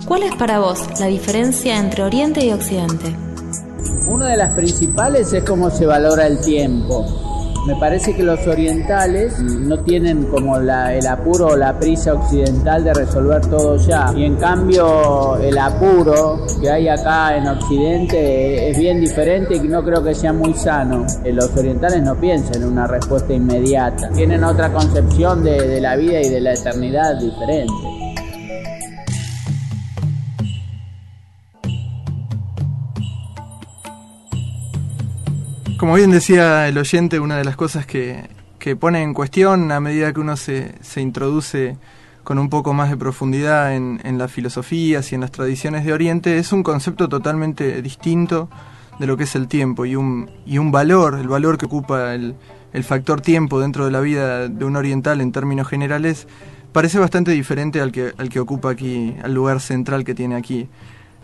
¿Cuál 0.04 0.24
es 0.24 0.34
para 0.34 0.58
vos 0.58 0.80
la 0.98 1.06
diferencia 1.06 1.78
entre 1.78 2.02
Oriente 2.02 2.44
y 2.44 2.50
Occidente? 2.50 3.33
Una 4.08 4.28
de 4.28 4.36
las 4.36 4.52
principales 4.54 5.32
es 5.32 5.42
cómo 5.44 5.70
se 5.70 5.86
valora 5.86 6.26
el 6.26 6.38
tiempo. 6.40 7.04
Me 7.66 7.74
parece 7.76 8.14
que 8.14 8.22
los 8.22 8.46
orientales 8.46 9.40
no 9.40 9.78
tienen 9.78 10.24
como 10.24 10.58
la- 10.58 10.92
el 10.92 11.06
apuro 11.06 11.46
o 11.46 11.56
la 11.56 11.78
prisa 11.78 12.12
occidental 12.12 12.84
de 12.84 12.92
resolver 12.92 13.40
todo 13.46 13.76
ya. 13.78 14.12
Y 14.14 14.24
en 14.24 14.36
cambio 14.36 15.36
el 15.38 15.56
apuro 15.56 16.44
que 16.60 16.70
hay 16.70 16.88
acá 16.88 17.34
en 17.38 17.46
Occidente 17.48 18.68
es 18.68 18.76
bien 18.78 19.00
diferente 19.00 19.56
y 19.56 19.60
no 19.60 19.82
creo 19.82 20.02
que 20.04 20.14
sea 20.14 20.34
muy 20.34 20.52
sano. 20.52 21.06
Eh, 21.24 21.32
Los 21.32 21.56
orientales 21.56 22.02
no 22.02 22.14
piensan 22.16 22.56
en 22.56 22.64
una 22.68 22.86
respuesta 22.86 23.32
inmediata. 23.32 24.10
Tienen 24.10 24.44
otra 24.44 24.70
concepción 24.70 25.42
de, 25.42 25.66
de 25.66 25.80
la 25.80 25.96
vida 25.96 26.20
y 26.20 26.28
de 26.28 26.40
la 26.42 26.52
eternidad 26.52 27.16
diferente. 27.18 27.72
Como 35.84 35.96
bien 35.96 36.12
decía 36.12 36.66
el 36.66 36.78
oyente, 36.78 37.20
una 37.20 37.36
de 37.36 37.44
las 37.44 37.56
cosas 37.56 37.84
que, 37.84 38.30
que 38.58 38.74
pone 38.74 39.02
en 39.02 39.12
cuestión 39.12 39.70
a 39.70 39.80
medida 39.80 40.14
que 40.14 40.20
uno 40.20 40.34
se, 40.34 40.76
se 40.80 41.02
introduce 41.02 41.76
con 42.22 42.38
un 42.38 42.48
poco 42.48 42.72
más 42.72 42.88
de 42.88 42.96
profundidad 42.96 43.76
en, 43.76 44.00
en 44.02 44.16
las 44.16 44.32
filosofías 44.32 45.12
y 45.12 45.14
en 45.14 45.20
las 45.20 45.30
tradiciones 45.30 45.84
de 45.84 45.92
Oriente 45.92 46.38
es 46.38 46.54
un 46.54 46.62
concepto 46.62 47.10
totalmente 47.10 47.82
distinto 47.82 48.48
de 48.98 49.06
lo 49.06 49.18
que 49.18 49.24
es 49.24 49.34
el 49.34 49.46
tiempo 49.46 49.84
y 49.84 49.94
un, 49.94 50.30
y 50.46 50.56
un 50.56 50.72
valor, 50.72 51.18
el 51.20 51.28
valor 51.28 51.58
que 51.58 51.66
ocupa 51.66 52.14
el, 52.14 52.34
el 52.72 52.82
factor 52.82 53.20
tiempo 53.20 53.60
dentro 53.60 53.84
de 53.84 53.90
la 53.90 54.00
vida 54.00 54.48
de 54.48 54.64
un 54.64 54.76
oriental 54.76 55.20
en 55.20 55.32
términos 55.32 55.68
generales, 55.68 56.26
parece 56.72 56.98
bastante 56.98 57.32
diferente 57.32 57.82
al 57.82 57.92
que, 57.92 58.14
al 58.16 58.30
que 58.30 58.40
ocupa 58.40 58.70
aquí, 58.70 59.14
al 59.22 59.34
lugar 59.34 59.60
central 59.60 60.02
que 60.02 60.14
tiene 60.14 60.34
aquí 60.34 60.66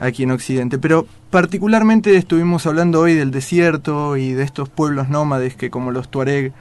aquí 0.00 0.24
en 0.24 0.32
Occidente. 0.32 0.78
Pero 0.78 1.06
particularmente 1.30 2.16
estuvimos 2.16 2.66
hablando 2.66 3.00
hoy 3.00 3.14
del 3.14 3.30
desierto 3.30 4.16
y 4.16 4.32
de 4.32 4.42
estos 4.42 4.68
pueblos 4.68 5.08
nómades 5.08 5.54
que 5.54 5.70
como 5.70 5.92
los 5.92 6.10
Tuareg 6.10 6.52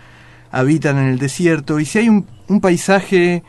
habitan 0.52 0.98
en 0.98 1.08
el 1.08 1.18
desierto. 1.18 1.80
Y 1.80 1.86
si 1.86 2.00
hay 2.00 2.10
un, 2.10 2.28
un 2.48 2.62
paisaje 2.62 3.44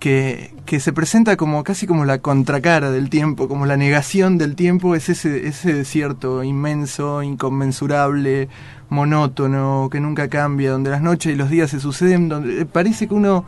que, 0.00 0.54
que 0.66 0.80
se 0.80 0.92
presenta 0.92 1.36
como 1.36 1.62
casi 1.62 1.86
como 1.86 2.04
la 2.04 2.18
contracara 2.18 2.90
del 2.90 3.10
tiempo, 3.10 3.48
como 3.48 3.66
la 3.66 3.76
negación 3.76 4.38
del 4.38 4.56
tiempo, 4.56 4.94
es 4.94 5.08
ese, 5.08 5.46
ese 5.46 5.72
desierto 5.72 6.42
inmenso, 6.42 7.22
inconmensurable, 7.22 8.48
monótono, 8.88 9.88
que 9.90 10.00
nunca 10.00 10.28
cambia, 10.28 10.70
donde 10.70 10.90
las 10.90 11.02
noches 11.02 11.32
y 11.32 11.36
los 11.36 11.50
días 11.50 11.70
se 11.70 11.80
suceden, 11.80 12.28
donde 12.28 12.66
parece 12.66 13.08
que 13.08 13.14
uno, 13.14 13.44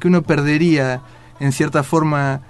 que 0.00 0.08
uno 0.08 0.22
perdería 0.22 1.02
en 1.40 1.52
cierta 1.52 1.82
forma 1.82 2.42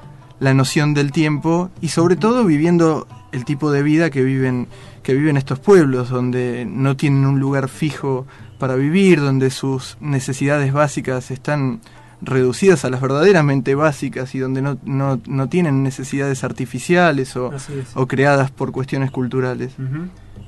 la 0.43 0.55
noción 0.55 0.93
del 0.93 1.13
tiempo 1.13 1.71
y 1.81 1.89
sobre 1.89 2.17
todo 2.17 2.45
viviendo 2.45 3.07
el 3.31 3.45
tipo 3.45 3.71
de 3.71 3.85
vida 3.85 4.11
que 4.11 4.25
viven 4.25 4.67
que 5.05 5.15
viven 5.15 5.37
estos 5.37 5.61
pueblos 5.61 6.11
donde 6.11 6.67
no 6.69 6.97
tienen 6.97 7.27
un 7.27 7.39
lugar 7.39 7.69
fijo 7.69 8.27
para 8.59 8.75
vivir, 8.75 9.21
donde 9.21 9.51
sus 9.51 9.97
necesidades 10.01 10.73
básicas 10.73 11.31
están 11.31 11.81
reducidas 12.21 12.85
a 12.85 12.91
las 12.91 13.01
verdaderamente 13.01 13.77
básicas 13.77 14.35
y 14.35 14.41
donde 14.41 14.63
no, 14.63 14.79
no, 14.85 15.21
no 15.27 15.49
tienen 15.49 15.85
necesidades 15.85 16.43
artificiales 16.43 17.37
o, 17.37 17.53
o 17.95 18.07
creadas 18.09 18.51
por 18.51 18.73
cuestiones 18.73 19.13
culturales. 19.13 19.75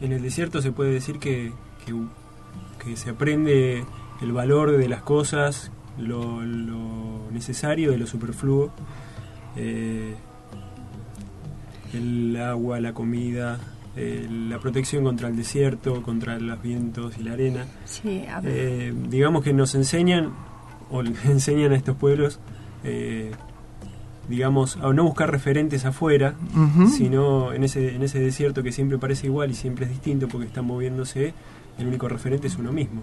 En 0.01 0.13
el 0.13 0.23
desierto 0.23 0.61
se 0.61 0.73
puede 0.73 0.93
decir 0.93 1.21
que, 1.21 1.53
que, 1.87 1.95
que 2.85 2.97
se 2.97 3.11
aprende 3.11 3.85
el 4.21 4.33
valor 4.33 4.77
de 4.77 4.89
las 4.89 5.03
cosas, 5.03 5.71
lo, 5.99 6.43
lo 6.43 7.29
necesario 7.33 7.93
de 7.93 7.99
lo 7.99 8.07
superfluo, 8.07 8.73
eh, 9.57 10.15
el 11.93 12.37
agua, 12.37 12.81
la 12.81 12.93
comida, 12.93 13.59
eh, 13.97 14.27
la 14.29 14.59
protección 14.59 15.05
contra 15.05 15.29
el 15.29 15.37
desierto, 15.37 16.03
contra 16.03 16.39
los 16.39 16.61
vientos 16.61 17.17
y 17.19 17.23
la 17.23 17.33
arena. 17.33 17.67
Sí, 17.85 18.25
a 18.29 18.41
ver. 18.41 18.53
Eh, 18.57 18.95
digamos 19.09 19.45
que 19.45 19.53
nos 19.53 19.75
enseñan, 19.75 20.33
o 20.91 21.03
enseñan 21.25 21.73
a 21.73 21.77
estos 21.77 21.97
pueblos, 21.97 22.41
eh, 22.83 23.31
digamos, 24.29 24.77
a 24.79 24.93
no 24.93 25.05
buscar 25.05 25.31
referentes 25.31 25.85
afuera, 25.85 26.35
sino 26.97 27.53
en 27.53 27.63
ese, 27.63 27.95
en 27.95 28.03
ese 28.03 28.19
desierto 28.21 28.63
que 28.63 28.73
siempre 28.73 28.99
parece 28.99 29.27
igual 29.27 29.51
y 29.51 29.55
siempre 29.55 29.85
es 29.85 29.93
distinto 29.93 30.29
porque 30.29 30.47
está 30.47 30.63
moviéndose, 30.63 31.35
el 31.79 31.87
único 31.87 32.09
referente 32.09 32.47
es 32.47 32.57
uno 32.57 32.73
mismo. 32.73 33.03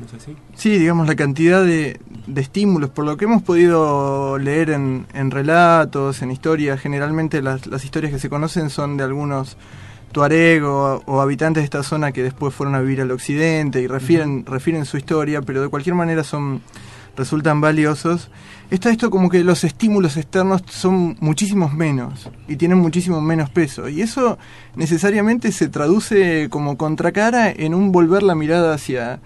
¿No 0.00 0.06
es 0.06 0.14
así? 0.14 0.36
Sí, 0.54 0.78
digamos 0.78 1.06
la 1.06 1.14
cantidad 1.14 1.64
de, 1.64 2.00
de 2.26 2.40
estímulos, 2.40 2.90
por 2.90 3.04
lo 3.04 3.16
que 3.16 3.26
hemos 3.26 3.42
podido 3.42 4.38
leer 4.38 4.70
en, 4.70 5.06
en 5.14 5.30
relatos, 5.30 6.22
en 6.22 6.30
historias, 6.30 6.80
generalmente 6.80 7.42
las, 7.42 7.66
las 7.66 7.84
historias 7.84 8.12
que 8.12 8.18
se 8.18 8.28
conocen 8.28 8.70
son 8.70 8.96
de 8.96 9.04
algunos 9.04 9.56
tuareg 10.12 10.64
o, 10.64 11.02
o 11.06 11.20
habitantes 11.20 11.60
de 11.60 11.64
esta 11.64 11.82
zona 11.82 12.12
que 12.12 12.22
después 12.22 12.52
fueron 12.54 12.74
a 12.74 12.80
vivir 12.80 13.00
al 13.00 13.10
occidente 13.12 13.80
y 13.80 13.86
refieren, 13.86 14.44
refieren 14.44 14.84
su 14.84 14.96
historia, 14.96 15.42
pero 15.42 15.62
de 15.62 15.68
cualquier 15.68 15.94
manera 15.94 16.24
son 16.24 16.62
resultan 17.16 17.60
valiosos. 17.60 18.30
Está 18.70 18.90
esto 18.90 19.10
como 19.10 19.28
que 19.28 19.42
los 19.44 19.64
estímulos 19.64 20.16
externos 20.16 20.62
son 20.68 21.16
muchísimos 21.20 21.74
menos 21.74 22.30
y 22.48 22.56
tienen 22.56 22.78
muchísimo 22.78 23.20
menos 23.20 23.50
peso. 23.50 23.88
Y 23.88 24.00
eso 24.00 24.38
necesariamente 24.76 25.52
se 25.52 25.68
traduce 25.68 26.48
como 26.50 26.76
contracara 26.76 27.50
en 27.50 27.74
un 27.74 27.92
volver 27.92 28.22
la 28.22 28.34
mirada 28.34 28.74
hacia, 28.74 29.20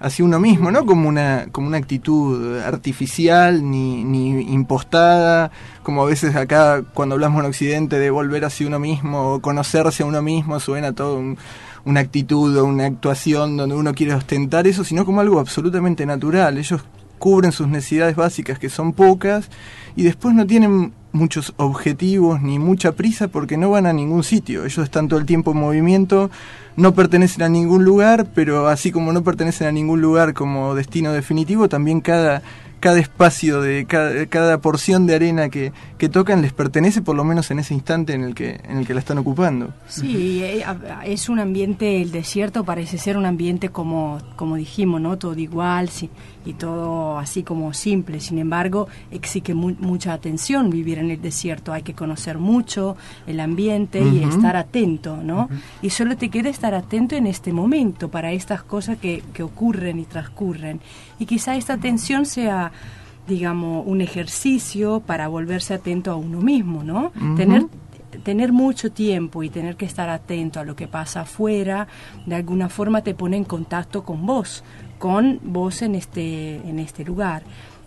hacia 0.00 0.24
uno 0.24 0.38
mismo, 0.38 0.70
no 0.70 0.84
como 0.86 1.08
una, 1.08 1.46
como 1.52 1.66
una 1.66 1.78
actitud 1.78 2.58
artificial 2.60 3.68
ni, 3.70 4.04
ni 4.04 4.52
impostada, 4.52 5.50
como 5.82 6.02
a 6.02 6.06
veces 6.06 6.36
acá 6.36 6.82
cuando 6.94 7.14
hablamos 7.14 7.40
en 7.40 7.46
Occidente 7.46 7.98
de 7.98 8.10
volver 8.10 8.44
hacia 8.44 8.66
uno 8.66 8.78
mismo 8.78 9.32
o 9.34 9.40
conocerse 9.40 10.02
a 10.02 10.06
uno 10.06 10.22
mismo, 10.22 10.60
suena 10.60 10.92
todo 10.92 11.18
un- 11.18 11.38
una 11.84 12.00
actitud 12.00 12.56
o 12.56 12.64
una 12.64 12.86
actuación 12.86 13.56
donde 13.56 13.76
uno 13.76 13.94
quiere 13.94 14.12
ostentar 14.14 14.66
eso, 14.66 14.82
sino 14.82 15.04
como 15.04 15.20
algo 15.20 15.38
absolutamente 15.38 16.04
natural. 16.04 16.58
Ellos 16.58 16.82
cubren 17.18 17.52
sus 17.52 17.68
necesidades 17.68 18.16
básicas, 18.16 18.58
que 18.58 18.68
son 18.68 18.92
pocas, 18.92 19.50
y 19.96 20.02
después 20.02 20.34
no 20.34 20.46
tienen 20.46 20.92
muchos 21.12 21.54
objetivos 21.56 22.42
ni 22.42 22.58
mucha 22.58 22.92
prisa 22.92 23.28
porque 23.28 23.56
no 23.56 23.70
van 23.70 23.86
a 23.86 23.92
ningún 23.92 24.22
sitio. 24.22 24.64
Ellos 24.64 24.84
están 24.84 25.08
todo 25.08 25.18
el 25.18 25.26
tiempo 25.26 25.52
en 25.52 25.58
movimiento, 25.58 26.30
no 26.76 26.94
pertenecen 26.94 27.42
a 27.42 27.48
ningún 27.48 27.84
lugar, 27.84 28.26
pero 28.34 28.68
así 28.68 28.92
como 28.92 29.12
no 29.12 29.24
pertenecen 29.24 29.66
a 29.66 29.72
ningún 29.72 30.00
lugar 30.00 30.34
como 30.34 30.74
destino 30.74 31.12
definitivo, 31.12 31.68
también 31.68 32.00
cada 32.00 32.42
cada 32.80 33.00
espacio 33.00 33.62
de 33.62 33.86
cada, 33.86 34.26
cada 34.26 34.58
porción 34.58 35.06
de 35.06 35.14
arena 35.14 35.48
que, 35.48 35.72
que 35.98 36.08
tocan 36.08 36.42
les 36.42 36.52
pertenece 36.52 37.00
por 37.00 37.16
lo 37.16 37.24
menos 37.24 37.50
en 37.50 37.58
ese 37.58 37.74
instante 37.74 38.12
en 38.12 38.22
el 38.22 38.34
que 38.34 38.60
en 38.68 38.78
el 38.78 38.86
que 38.86 38.94
la 38.94 39.00
están 39.00 39.18
ocupando. 39.18 39.72
Sí, 39.88 40.42
eh, 40.42 40.64
es 41.04 41.28
un 41.28 41.38
ambiente, 41.38 42.02
el 42.02 42.12
desierto 42.12 42.64
parece 42.64 42.98
ser 42.98 43.16
un 43.16 43.24
ambiente 43.26 43.70
como, 43.70 44.18
como 44.36 44.56
dijimos, 44.56 45.00
¿no? 45.00 45.16
Todo 45.16 45.38
igual 45.38 45.88
sí, 45.88 46.10
y 46.46 46.52
todo 46.54 47.18
así 47.18 47.42
como 47.42 47.74
simple. 47.74 48.20
Sin 48.20 48.38
embargo, 48.38 48.86
exige 49.10 49.52
mu- 49.52 49.74
mucha 49.80 50.12
atención 50.14 50.70
vivir 50.70 50.98
en 50.98 51.10
el 51.10 51.20
desierto. 51.20 51.72
Hay 51.72 51.82
que 51.82 51.92
conocer 51.92 52.38
mucho 52.38 52.96
el 53.26 53.40
ambiente 53.40 54.00
y 54.00 54.22
estar 54.22 54.56
atento, 54.56 55.18
¿no? 55.18 55.48
Y 55.82 55.90
solo 55.90 56.16
te 56.16 56.28
queda 56.30 56.48
estar 56.48 56.72
atento 56.74 57.16
en 57.16 57.26
este 57.26 57.52
momento 57.52 58.08
para 58.08 58.32
estas 58.32 58.62
cosas 58.62 58.96
que, 58.98 59.22
que 59.34 59.42
ocurren 59.42 59.98
y 59.98 60.04
transcurren. 60.04 60.80
Y 61.18 61.26
quizá 61.26 61.56
esta 61.56 61.72
atención 61.74 62.24
sea 62.26 62.72
digamos, 63.28 63.84
un 63.86 64.00
ejercicio 64.02 65.00
para 65.00 65.26
volverse 65.26 65.74
atento 65.74 66.12
a 66.12 66.14
uno 66.16 66.40
mismo, 66.40 66.84
¿no? 66.84 67.10
Tener 67.36 67.66
tener 68.22 68.50
mucho 68.52 68.90
tiempo 68.92 69.42
y 69.42 69.50
tener 69.50 69.76
que 69.76 69.84
estar 69.84 70.08
atento 70.08 70.58
a 70.58 70.64
lo 70.64 70.74
que 70.74 70.86
pasa 70.88 71.22
afuera, 71.22 71.86
de 72.24 72.34
alguna 72.36 72.68
forma 72.68 73.02
te 73.02 73.14
pone 73.14 73.36
en 73.36 73.44
contacto 73.44 74.04
con 74.04 74.24
vos, 74.24 74.64
con 74.98 75.38
vos 75.42 75.82
en 75.82 75.94
este, 75.94 76.56
en 76.56 76.78
este 76.78 77.04
lugar. 77.04 77.42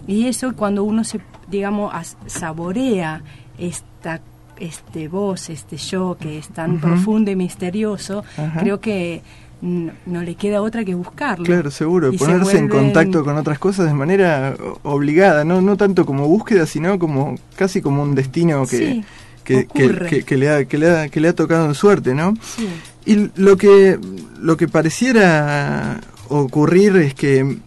Y 0.07 0.27
eso 0.27 0.55
cuando 0.55 0.83
uno 0.83 1.03
se, 1.03 1.19
digamos, 1.49 1.93
saborea 2.27 3.21
esta 3.57 4.21
este 4.57 5.07
voz, 5.07 5.49
este 5.49 5.77
yo 5.77 6.17
que 6.19 6.37
es 6.37 6.49
tan 6.49 6.79
profundo 6.81 7.31
y 7.31 7.35
misterioso, 7.37 8.25
creo 8.59 8.81
que 8.81 9.21
mm, 9.61 9.87
no 10.07 10.21
le 10.21 10.35
queda 10.35 10.61
otra 10.61 10.83
que 10.83 10.93
buscarlo. 10.95 11.45
Claro, 11.45 11.71
seguro, 11.71 12.11
Y 12.11 12.17
se 12.17 12.25
ponerse 12.25 12.57
en 12.57 12.67
contacto 12.67 13.23
con 13.23 13.37
otras 13.37 13.57
cosas 13.57 13.85
de 13.87 13.93
manera 13.93 14.55
obligada, 14.83 15.45
no, 15.45 15.61
no 15.61 15.77
tanto 15.77 16.05
como 16.05 16.27
búsqueda, 16.27 16.65
sino 16.65 16.99
como 16.99 17.35
casi 17.55 17.81
como 17.81 18.03
un 18.03 18.15
destino 18.15 18.65
que, 18.67 18.77
Sí, 18.77 19.03
que, 19.45 19.65
que- 19.65 19.85
ocurre. 19.85 20.09
que- 20.09 20.23
que 20.23 20.35
le 20.37 20.49
ha, 20.49 20.65
que, 20.65 20.77
le 20.77 20.89
ha, 20.89 21.07
que 21.07 21.21
le 21.21 21.29
ha 21.29 21.33
tocado 21.35 21.65
en 21.65 21.73
suerte, 21.73 22.13
¿no? 22.13 22.33
Sí. 22.41 22.67
Y 23.05 23.31
lo 23.41 23.55
que, 23.55 23.97
lo 24.41 24.57
que 24.57 24.67
pareciera 24.67 26.01
ocurrir 26.29 26.95
es 26.97 27.13
que 27.13 27.57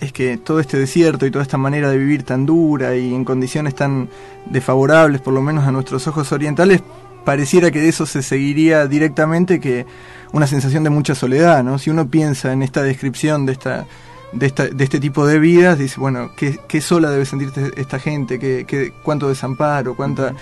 es 0.00 0.12
que 0.12 0.36
todo 0.36 0.60
este 0.60 0.78
desierto 0.78 1.26
y 1.26 1.30
toda 1.32 1.42
esta 1.42 1.58
manera 1.58 1.90
de 1.90 1.98
vivir 1.98 2.22
tan 2.22 2.46
dura 2.46 2.94
y 2.96 3.12
en 3.12 3.24
condiciones 3.24 3.74
tan 3.74 4.08
desfavorables, 4.46 5.20
por 5.20 5.34
lo 5.34 5.42
menos 5.42 5.66
a 5.66 5.72
nuestros 5.72 6.06
ojos 6.06 6.30
orientales, 6.30 6.82
pareciera 7.24 7.72
que 7.72 7.80
de 7.80 7.88
eso 7.88 8.06
se 8.06 8.22
seguiría 8.22 8.86
directamente 8.86 9.58
que 9.58 9.86
una 10.32 10.46
sensación 10.46 10.84
de 10.84 10.90
mucha 10.90 11.16
soledad, 11.16 11.64
¿no? 11.64 11.78
Si 11.80 11.90
uno 11.90 12.08
piensa 12.08 12.52
en 12.52 12.62
esta 12.62 12.82
descripción 12.82 13.44
de 13.44 13.52
esta 13.52 13.86
de, 14.32 14.44
esta, 14.46 14.66
de 14.66 14.84
este 14.84 15.00
tipo 15.00 15.26
de 15.26 15.38
vidas, 15.38 15.78
dice, 15.78 15.98
bueno, 15.98 16.30
qué, 16.36 16.60
qué 16.68 16.82
sola 16.82 17.10
debe 17.10 17.24
sentirse 17.24 17.72
esta 17.78 17.98
gente, 17.98 18.38
qué, 18.38 18.66
qué- 18.68 18.92
cuánto 19.02 19.26
desamparo, 19.28 19.96
cuánta... 19.96 20.34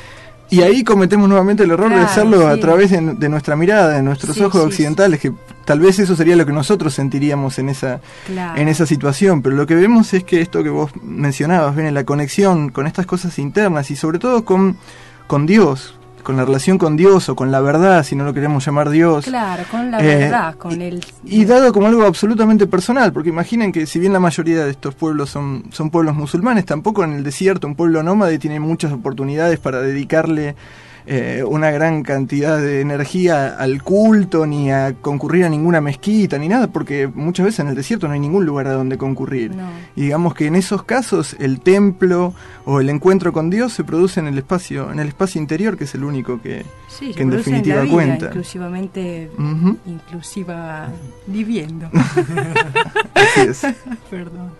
Y 0.48 0.62
ahí 0.62 0.85
cometemos 0.85 1.28
nuevamente 1.28 1.64
el 1.64 1.72
error 1.72 1.90
de 1.92 2.00
hacerlo 2.00 2.46
a 2.46 2.56
través 2.59 2.90
de, 2.92 3.00
de 3.00 3.28
nuestra 3.28 3.56
mirada, 3.56 3.88
de 3.94 4.02
nuestros 4.02 4.37
Sí, 4.37 4.42
ojos 4.42 4.61
sí, 4.62 4.66
occidentales, 4.68 5.18
que 5.20 5.32
tal 5.64 5.80
vez 5.80 5.98
eso 5.98 6.14
sería 6.14 6.37
lo 6.37 6.46
que 6.46 6.52
nosotros 6.52 6.94
sentiríamos 6.94 7.59
en 7.59 7.68
esa, 7.68 8.00
Claro. 8.26 8.61
en 8.61 8.68
esa 8.68 8.87
situación, 8.87 9.42
pero 9.42 9.56
lo 9.56 9.66
que 9.66 9.74
vemos 9.74 10.14
es 10.14 10.22
que 10.22 10.40
esto 10.40 10.62
que 10.62 10.68
vos 10.70 10.92
mencionabas, 11.02 11.74
viene 11.74 11.90
la 11.90 12.04
conexión 12.04 12.68
con 12.70 12.87
estas 12.87 13.06
cosas 13.06 13.38
internas 13.40 13.90
y 13.90 13.96
sobre 13.96 14.20
todo 14.20 14.44
con, 14.44 14.76
con 15.26 15.46
Dios, 15.46 15.98
con 16.26 16.36
la 16.36 16.44
relación 16.44 16.76
con 16.76 16.96
Dios 16.96 17.28
o 17.28 17.36
con 17.36 17.52
la 17.52 17.60
verdad, 17.60 18.02
si 18.02 18.16
no 18.16 18.24
lo 18.24 18.34
queremos 18.34 18.66
llamar 18.66 18.90
Dios. 18.90 19.26
Claro, 19.26 19.62
con 19.70 19.92
la 19.92 20.00
Eh, 20.00 20.16
verdad, 20.16 20.56
con 20.56 20.82
el... 20.82 21.00
Y 21.24 21.44
dado 21.44 21.72
como 21.72 21.86
algo 21.86 22.04
absolutamente 22.04 22.66
personal, 22.66 23.12
porque 23.12 23.28
imaginen 23.28 23.70
que 23.70 23.86
si 23.86 24.00
bien 24.00 24.12
la 24.12 24.18
mayoría 24.18 24.64
de 24.64 24.72
estos 24.72 24.96
pueblos 24.96 25.30
son, 25.30 25.66
son 25.70 25.90
pueblos 25.90 26.16
musulmanes, 26.16 26.64
tampoco 26.64 27.04
en 27.04 27.12
el 27.12 27.22
desierto 27.22 27.68
un 27.68 27.76
pueblo 27.76 28.02
nómade 28.02 28.40
tiene 28.40 28.58
muchas 28.58 28.92
oportunidades 28.92 29.60
para 29.60 29.80
dedicarle 29.80 30.56
eh, 31.06 31.44
una 31.46 31.70
gran 31.70 32.02
cantidad 32.02 32.58
de 32.60 32.80
energía 32.80 33.54
al 33.56 33.82
culto, 33.82 34.44
ni 34.46 34.72
a 34.72 34.94
concurrir 35.00 35.44
a 35.44 35.48
ninguna 35.48 35.80
mezquita, 35.80 36.36
ni 36.38 36.48
nada, 36.48 36.66
porque 36.66 37.06
muchas 37.06 37.46
veces 37.46 37.60
en 37.60 37.68
el 37.68 37.74
desierto 37.76 38.08
no 38.08 38.14
hay 38.14 38.20
ningún 38.20 38.44
lugar 38.44 38.66
a 38.66 38.72
donde 38.72 38.98
concurrir. 38.98 39.54
No. 39.54 39.68
Y 39.94 40.02
digamos 40.02 40.34
que 40.34 40.46
en 40.46 40.56
esos 40.56 40.82
casos 40.82 41.36
el 41.38 41.60
templo 41.60 42.34
o 42.64 42.80
el 42.80 42.90
encuentro 42.90 43.32
con 43.32 43.50
Dios 43.50 43.72
se 43.72 43.84
produce 43.84 44.20
en 44.20 44.26
el 44.26 44.38
espacio, 44.38 44.90
en 44.90 44.98
el 44.98 45.08
espacio 45.08 45.40
interior, 45.40 45.76
que 45.76 45.84
es 45.84 45.94
el 45.94 46.02
único 46.04 46.42
que, 46.42 46.64
Sí, 46.88 47.12
que 47.14 47.22
en 47.22 47.30
definitiva 47.30 47.76
la 47.76 47.82
vida, 47.82 47.92
cuenta. 47.94 48.26
Inclusivamente, 48.26 49.30
Ujú. 49.38 49.78
inclusiva 49.86 50.88
viviendo. 51.26 51.88
Así 53.14 53.40
es. 53.48 53.62
Perdón. 54.10 54.50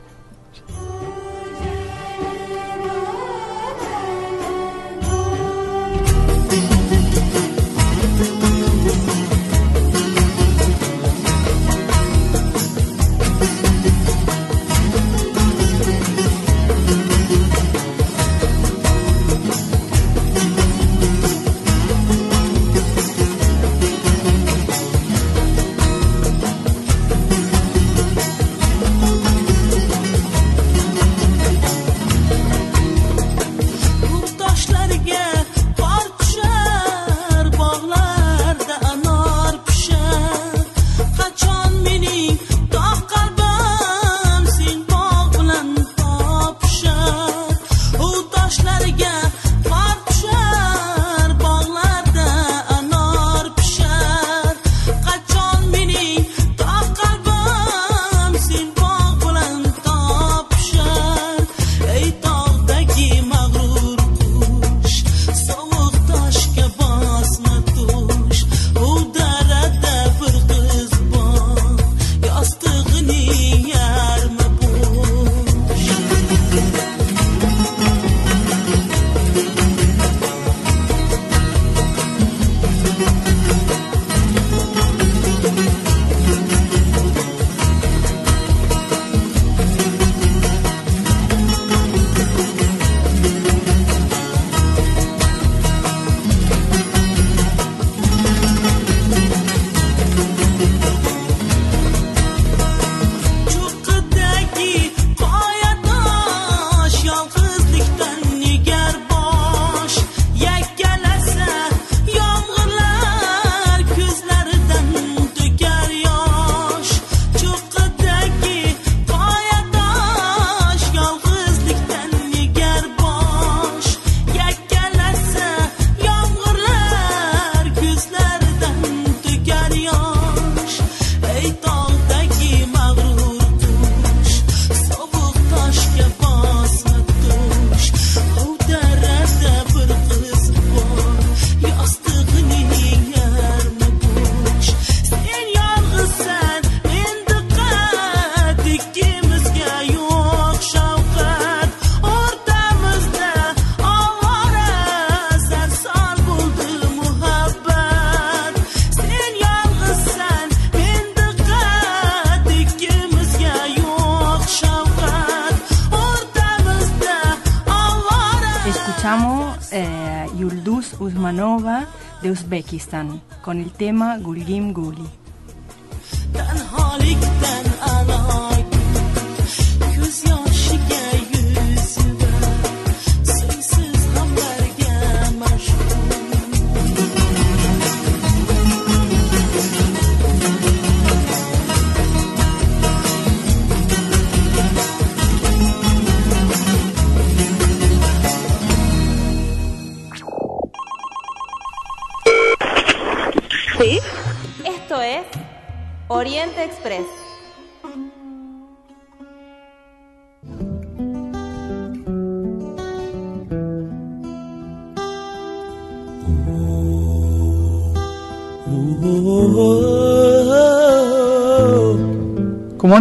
De 172.27 172.33
Uzbekistán 172.33 173.23
con 173.41 173.61
el 173.61 173.71
tema 173.71 174.19
Gulgim 174.19 174.73
Guli. 174.73 175.07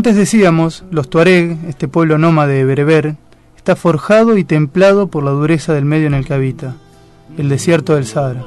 Antes 0.06 0.18
decíamos, 0.18 0.84
los 0.92 1.10
Tuareg, 1.10 1.58
este 1.68 1.88
pueblo 1.88 2.20
nómade 2.20 2.64
bereber, 2.64 3.16
está 3.58 3.76
forjado 3.76 4.38
y 4.38 4.44
templado 4.44 5.08
por 5.08 5.24
la 5.24 5.32
dureza 5.32 5.74
del 5.74 5.86
medio 5.86 6.06
en 6.06 6.14
el 6.14 6.26
que 6.26 6.36
habita, 6.36 6.76
el 7.40 7.50
desierto 7.50 7.96
del 7.96 8.06
Sahara. 8.06 8.46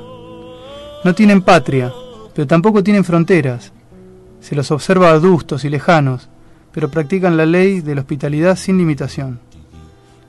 No 1.03 1.17
tienen 1.17 1.43
patria, 1.43 1.93
pero 2.33 2.47
tampoco 2.47 2.85
tienen 2.85 3.03
fronteras. 3.03 3.73
Se 4.39 4.55
los 4.55 4.71
observa 4.71 5.11
adustos 5.11 5.65
y 5.65 5.69
lejanos, 5.69 6.29
pero 6.71 6.93
practican 6.93 7.37
la 7.37 7.45
ley 7.45 7.81
de 7.81 7.97
la 7.97 8.03
hospitalidad 8.03 8.55
sin 8.55 8.79
limitación. 8.79 9.41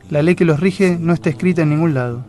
La 0.10 0.24
ley 0.24 0.34
que 0.34 0.46
los 0.46 0.60
rige 0.60 0.98
no 1.00 1.14
está 1.14 1.30
escrita 1.30 1.62
en 1.62 1.70
ningún 1.70 1.94
lado. 1.94 2.26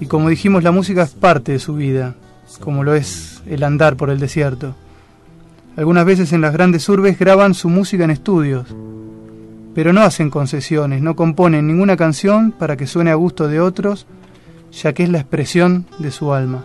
Y 0.00 0.06
como 0.06 0.30
dijimos, 0.30 0.62
la 0.62 0.72
música 0.72 1.02
es 1.02 1.10
parte 1.10 1.52
de 1.52 1.58
su 1.58 1.74
vida, 1.74 2.14
como 2.60 2.84
lo 2.84 2.94
es 2.94 3.42
el 3.44 3.62
andar 3.64 3.98
por 3.98 4.08
el 4.08 4.18
desierto. 4.18 4.74
Algunas 5.80 6.04
veces 6.04 6.34
en 6.34 6.42
las 6.42 6.52
grandes 6.52 6.86
urbes 6.90 7.18
graban 7.18 7.54
su 7.54 7.70
música 7.70 8.04
en 8.04 8.10
estudios, 8.10 8.66
pero 9.74 9.94
no 9.94 10.02
hacen 10.02 10.28
concesiones, 10.28 11.00
no 11.00 11.16
componen 11.16 11.66
ninguna 11.66 11.96
canción 11.96 12.52
para 12.52 12.76
que 12.76 12.86
suene 12.86 13.10
a 13.10 13.14
gusto 13.14 13.48
de 13.48 13.62
otros, 13.62 14.06
ya 14.72 14.92
que 14.92 15.04
es 15.04 15.08
la 15.08 15.20
expresión 15.20 15.86
de 15.98 16.10
su 16.10 16.34
alma. 16.34 16.62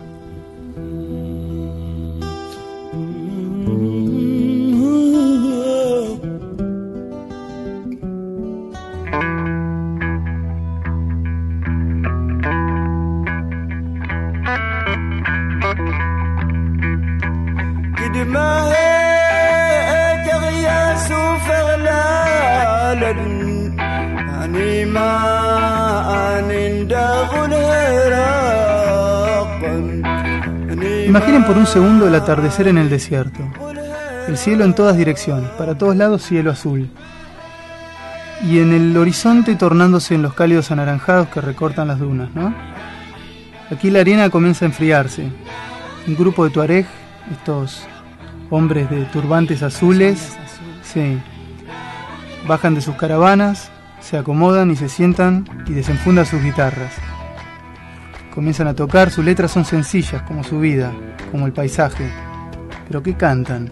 Imaginen 31.16 31.44
por 31.44 31.56
un 31.56 31.66
segundo 31.66 32.06
el 32.06 32.14
atardecer 32.14 32.68
en 32.68 32.76
el 32.76 32.90
desierto. 32.90 33.40
El 34.28 34.36
cielo 34.36 34.66
en 34.66 34.74
todas 34.74 34.98
direcciones, 34.98 35.48
para 35.52 35.74
todos 35.78 35.96
lados 35.96 36.22
cielo 36.22 36.50
azul. 36.50 36.90
Y 38.44 38.58
en 38.58 38.74
el 38.74 38.94
horizonte 38.94 39.54
tornándose 39.54 40.14
en 40.14 40.20
los 40.20 40.34
cálidos 40.34 40.70
anaranjados 40.70 41.28
que 41.28 41.40
recortan 41.40 41.88
las 41.88 42.00
dunas, 42.00 42.28
¿no? 42.34 42.54
Aquí 43.70 43.88
la 43.88 44.00
arena 44.00 44.28
comienza 44.28 44.66
a 44.66 44.68
enfriarse. 44.68 45.30
Un 46.06 46.16
grupo 46.16 46.44
de 46.44 46.50
tuareg, 46.50 46.86
estos 47.32 47.86
hombres 48.50 48.90
de 48.90 49.06
turbantes 49.06 49.62
azules, 49.62 50.36
bajan 52.46 52.74
de 52.74 52.82
sus 52.82 52.94
caravanas, 52.96 53.70
se 54.02 54.18
acomodan 54.18 54.70
y 54.70 54.76
se 54.76 54.90
sientan 54.90 55.48
y 55.66 55.72
desenfundan 55.72 56.26
sus 56.26 56.42
guitarras. 56.42 56.92
Comienzan 58.36 58.66
a 58.68 58.74
tocar, 58.74 59.10
sus 59.10 59.24
letras 59.24 59.50
son 59.50 59.64
sencillas 59.64 60.20
como 60.24 60.44
su 60.44 60.60
vida, 60.60 60.92
como 61.32 61.46
el 61.46 61.54
paisaje. 61.54 62.06
Pero 62.86 63.02
¿qué 63.02 63.14
cantan? 63.14 63.70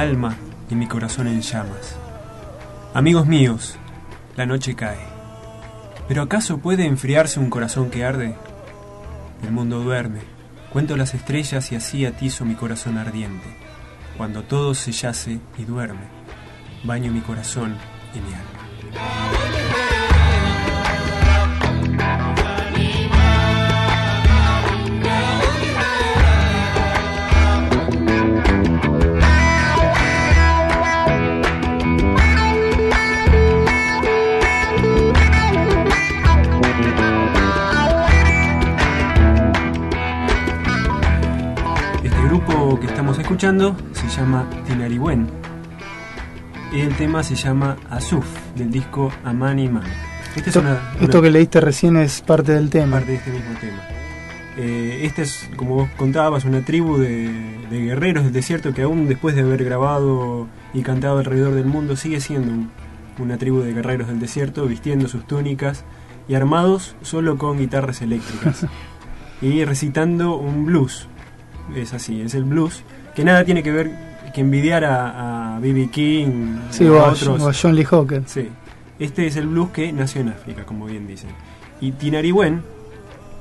Alma 0.00 0.36
y 0.70 0.74
mi 0.74 0.86
corazón 0.86 1.26
en 1.26 1.42
llamas? 1.42 1.96
Amigos 2.94 3.26
míos, 3.26 3.76
la 4.34 4.46
noche 4.46 4.74
cae. 4.74 4.98
¿Pero 6.08 6.22
acaso 6.22 6.58
puede 6.58 6.86
enfriarse 6.86 7.38
un 7.38 7.50
corazón 7.50 7.90
que 7.90 8.04
arde? 8.04 8.34
El 9.42 9.52
mundo 9.52 9.80
duerme. 9.80 10.20
Cuento 10.72 10.96
las 10.96 11.14
estrellas 11.14 11.70
y 11.72 11.76
así 11.76 12.06
atizo 12.06 12.44
mi 12.44 12.54
corazón 12.54 12.96
ardiente. 12.96 13.46
Cuando 14.16 14.42
todo 14.42 14.74
se 14.74 14.92
yace 14.92 15.38
y 15.58 15.64
duerme, 15.64 16.08
baño 16.82 17.12
mi 17.12 17.20
corazón 17.20 17.76
y 18.14 18.20
mi 18.20 18.34
alma. 18.34 19.69
Escuchando 43.40 43.74
se 43.94 44.06
llama 44.20 44.44
Tinariwen. 44.66 45.26
Y 46.74 46.80
el 46.80 46.94
tema 46.96 47.22
se 47.22 47.34
llama 47.34 47.74
Azuf, 47.88 48.26
del 48.54 48.70
disco 48.70 49.10
Amani 49.24 49.66
Man. 49.66 49.82
Esta 50.36 50.40
es 50.40 50.46
Esto, 50.48 50.60
una, 50.60 50.78
esto 51.00 51.18
una 51.18 51.22
que 51.26 51.30
leíste 51.30 51.60
recién 51.62 51.96
es 51.96 52.20
parte 52.20 52.52
del 52.52 52.68
tema. 52.68 52.96
parte 52.98 53.12
de 53.12 53.16
este 53.16 53.30
mismo 53.30 53.54
tema. 53.58 53.82
Eh, 54.58 55.00
esta 55.06 55.22
es, 55.22 55.48
como 55.56 55.74
vos 55.76 55.88
contabas, 55.96 56.44
una 56.44 56.60
tribu 56.66 56.98
de, 56.98 57.30
de 57.70 57.80
guerreros 57.80 58.24
del 58.24 58.32
desierto 58.34 58.74
que 58.74 58.82
aún 58.82 59.08
después 59.08 59.34
de 59.34 59.40
haber 59.40 59.64
grabado 59.64 60.46
y 60.74 60.82
cantado 60.82 61.16
alrededor 61.16 61.54
del 61.54 61.64
mundo 61.64 61.96
sigue 61.96 62.20
siendo 62.20 62.52
un- 62.52 62.70
una 63.18 63.38
tribu 63.38 63.60
de 63.62 63.72
guerreros 63.72 64.08
del 64.08 64.20
desierto 64.20 64.66
vistiendo 64.66 65.08
sus 65.08 65.26
túnicas 65.26 65.84
y 66.28 66.34
armados 66.34 66.94
solo 67.00 67.38
con 67.38 67.56
guitarras 67.58 68.02
eléctricas 68.02 68.66
y 69.40 69.64
recitando 69.64 70.36
un 70.36 70.66
blues. 70.66 71.08
Es 71.74 71.94
así, 71.94 72.20
es 72.20 72.34
el 72.34 72.44
blues 72.44 72.82
que 73.14 73.24
nada 73.24 73.44
tiene 73.44 73.62
que 73.62 73.70
ver 73.70 73.90
que 74.32 74.40
envidiar 74.40 74.84
a, 74.84 75.58
B.B. 75.60 75.88
King 75.90 76.58
Sí, 76.70 76.86
o 76.86 77.00
a 77.04 77.10
otros. 77.10 77.42
o 77.42 77.48
a 77.48 77.52
John 77.52 77.74
Lee 77.74 77.84
Hooker. 77.84 78.22
Sí. 78.26 78.48
Este 78.98 79.26
es 79.26 79.36
el 79.36 79.46
blues 79.48 79.70
que 79.70 79.92
nació 79.92 80.20
en 80.20 80.28
África, 80.28 80.64
como 80.64 80.86
bien 80.86 81.06
dicen. 81.06 81.30
Y 81.80 81.92
Tinariwen, 81.92 82.62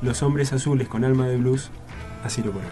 los 0.01 0.23
hombres 0.23 0.51
azules 0.53 0.87
con 0.87 1.03
alma 1.03 1.27
de 1.27 1.37
blues, 1.37 1.69
así 2.23 2.41
lo 2.41 2.51
ponen. 2.51 2.69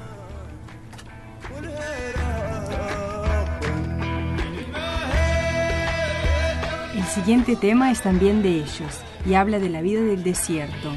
El 6.96 7.04
siguiente 7.06 7.56
tema 7.56 7.92
es 7.92 8.02
también 8.02 8.42
de 8.42 8.50
ellos 8.50 9.02
y 9.26 9.34
habla 9.36 9.60
de 9.60 9.70
la 9.70 9.82
vida 9.82 10.02
del 10.02 10.24
desierto. 10.24 10.92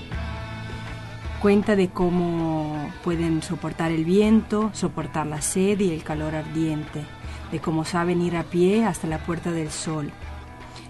Cuenta 1.40 1.74
de 1.74 1.88
cómo 1.88 2.90
pueden 3.02 3.42
soportar 3.42 3.92
el 3.92 4.04
viento, 4.04 4.70
soportar 4.74 5.26
la 5.26 5.40
sed 5.40 5.80
y 5.80 5.90
el 5.90 6.02
calor 6.02 6.34
ardiente, 6.34 7.02
de 7.50 7.60
cómo 7.60 7.86
saben 7.86 8.20
ir 8.20 8.36
a 8.36 8.42
pie 8.42 8.84
hasta 8.84 9.06
la 9.06 9.24
puerta 9.24 9.50
del 9.50 9.70
sol. 9.70 10.12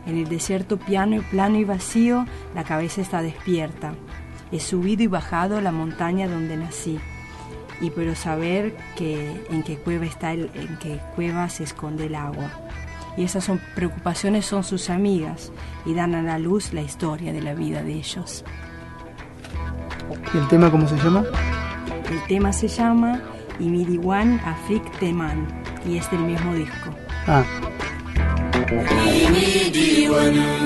En 0.07 0.17
el 0.17 0.29
desierto 0.29 0.77
piano 0.77 1.15
y 1.15 1.21
plano 1.21 1.57
y 1.57 1.65
vacío, 1.65 2.27
la 2.53 2.65
cabeza 2.65 3.01
está 3.01 3.23
despierta. 3.23 3.95
He 4.51 4.59
subido 4.59 5.05
y 5.05 5.07
bajado 5.07 5.61
la 5.61 5.71
montaña 5.71 6.27
donde 6.27 6.57
nací. 6.57 6.99
y 7.81 7.91
pero 7.91 8.15
saber 8.15 8.77
que 8.97 9.47
en 9.51 9.63
qué 9.63 9.77
cueva 9.77 10.05
está 10.05 10.33
en 10.33 10.77
qué 10.83 11.01
cueva 11.15 11.49
se 11.49 11.65
esconde 11.65 12.07
el 12.07 12.15
agua. 12.15 12.51
Y 13.17 13.23
esas 13.23 13.45
son 13.45 13.61
preocupaciones 13.75 14.47
son 14.47 14.65
sus 14.65 14.91
amigas 14.91 15.53
y 15.87 15.95
dan 15.95 16.15
a 16.15 16.23
la 16.23 16.39
luz 16.39 16.73
la 16.73 16.83
historia 16.83 17.33
de 17.33 17.41
la 17.41 17.55
vida 17.55 17.83
de 17.83 17.95
ellos. 17.95 18.45
¿Y 20.34 20.38
el 20.38 20.48
tema 20.48 20.70
cómo 20.70 20.88
se 20.88 20.98
llama? 20.98 21.24
El 22.10 22.24
tema 22.28 22.54
se 22.54 22.68
llama 22.68 23.22
Imiriwan 23.60 24.40
Afrik 24.46 24.84
Teman 25.00 25.48
y 25.88 25.98
es 25.98 26.10
del 26.12 26.22
mismo 26.22 26.54
disco. 26.54 26.90
Ah, 27.28 27.44
ini 28.72 29.72
diwan 29.72 30.66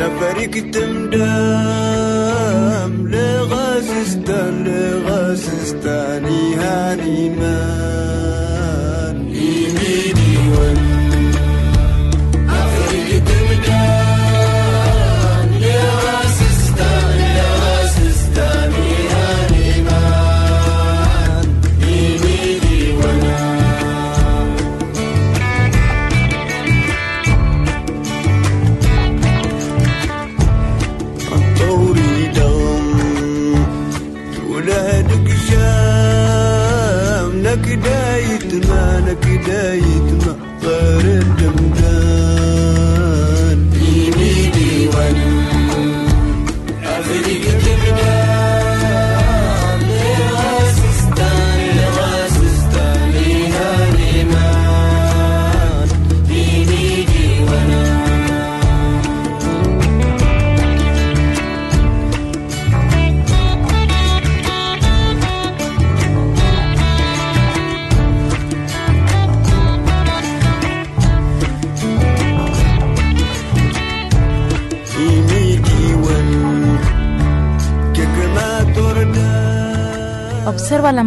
نفرك 0.00 0.54
تمدام 0.74 1.93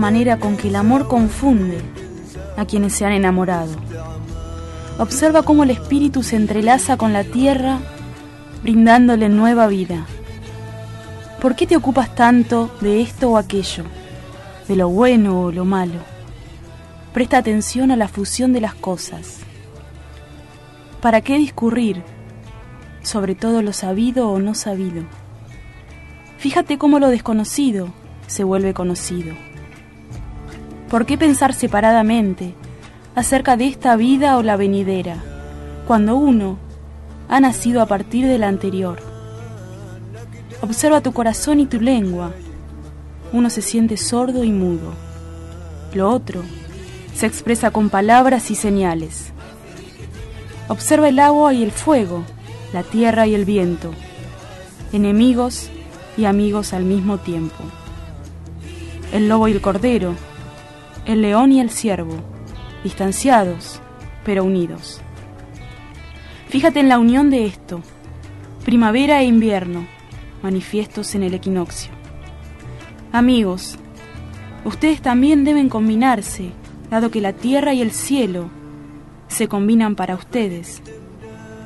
manera 0.08 0.38
con 0.38 0.56
que 0.56 0.68
el 0.68 0.76
amor 0.76 1.06
confunde 1.06 1.82
a 2.56 2.64
quienes 2.64 2.94
se 2.94 3.04
han 3.04 3.12
enamorado. 3.12 3.76
Observa 4.98 5.42
cómo 5.42 5.64
el 5.64 5.70
espíritu 5.70 6.22
se 6.22 6.36
entrelaza 6.36 6.96
con 6.96 7.12
la 7.12 7.24
tierra, 7.24 7.78
brindándole 8.62 9.28
nueva 9.28 9.66
vida. 9.66 10.06
¿Por 11.42 11.54
qué 11.56 11.66
te 11.66 11.76
ocupas 11.76 12.14
tanto 12.14 12.74
de 12.80 13.02
esto 13.02 13.32
o 13.32 13.36
aquello, 13.36 13.84
de 14.66 14.76
lo 14.76 14.88
bueno 14.88 15.42
o 15.42 15.52
lo 15.52 15.66
malo? 15.66 16.00
Presta 17.12 17.36
atención 17.36 17.90
a 17.90 17.96
la 17.96 18.08
fusión 18.08 18.54
de 18.54 18.62
las 18.62 18.74
cosas. 18.74 19.40
¿Para 21.02 21.20
qué 21.20 21.36
discurrir 21.36 22.02
sobre 23.02 23.34
todo 23.34 23.60
lo 23.60 23.74
sabido 23.74 24.30
o 24.30 24.38
no 24.38 24.54
sabido? 24.54 25.02
Fíjate 26.38 26.78
cómo 26.78 26.98
lo 26.98 27.08
desconocido 27.08 27.90
se 28.26 28.42
vuelve 28.42 28.72
conocido. 28.72 29.34
¿Por 30.90 31.04
qué 31.04 31.18
pensar 31.18 31.52
separadamente 31.52 32.54
acerca 33.14 33.58
de 33.58 33.66
esta 33.66 33.94
vida 33.96 34.38
o 34.38 34.42
la 34.42 34.56
venidera, 34.56 35.22
cuando 35.86 36.16
uno 36.16 36.56
ha 37.28 37.40
nacido 37.40 37.82
a 37.82 37.86
partir 37.86 38.26
de 38.26 38.38
la 38.38 38.48
anterior? 38.48 38.98
Observa 40.62 41.02
tu 41.02 41.12
corazón 41.12 41.60
y 41.60 41.66
tu 41.66 41.78
lengua. 41.78 42.32
Uno 43.34 43.50
se 43.50 43.60
siente 43.60 43.98
sordo 43.98 44.44
y 44.44 44.50
mudo. 44.50 44.94
Lo 45.92 46.08
otro 46.10 46.42
se 47.14 47.26
expresa 47.26 47.70
con 47.70 47.90
palabras 47.90 48.50
y 48.50 48.54
señales. 48.54 49.32
Observa 50.68 51.10
el 51.10 51.18
agua 51.18 51.52
y 51.52 51.64
el 51.64 51.70
fuego, 51.70 52.24
la 52.72 52.82
tierra 52.82 53.26
y 53.26 53.34
el 53.34 53.44
viento, 53.44 53.90
enemigos 54.94 55.68
y 56.16 56.24
amigos 56.24 56.72
al 56.72 56.84
mismo 56.84 57.18
tiempo. 57.18 57.62
El 59.12 59.28
lobo 59.28 59.48
y 59.48 59.52
el 59.52 59.60
cordero, 59.60 60.14
el 61.08 61.22
león 61.22 61.50
y 61.52 61.60
el 61.60 61.70
ciervo, 61.70 62.14
distanciados 62.84 63.80
pero 64.24 64.44
unidos. 64.44 65.00
Fíjate 66.48 66.80
en 66.80 66.90
la 66.90 66.98
unión 66.98 67.30
de 67.30 67.46
esto, 67.46 67.80
primavera 68.64 69.22
e 69.22 69.24
invierno, 69.24 69.86
manifiestos 70.42 71.14
en 71.14 71.22
el 71.22 71.32
equinoccio. 71.32 71.90
Amigos, 73.10 73.78
ustedes 74.66 75.00
también 75.00 75.44
deben 75.44 75.70
combinarse, 75.70 76.50
dado 76.90 77.10
que 77.10 77.22
la 77.22 77.32
tierra 77.32 77.72
y 77.72 77.80
el 77.80 77.90
cielo 77.90 78.50
se 79.28 79.48
combinan 79.48 79.96
para 79.96 80.14
ustedes 80.14 80.82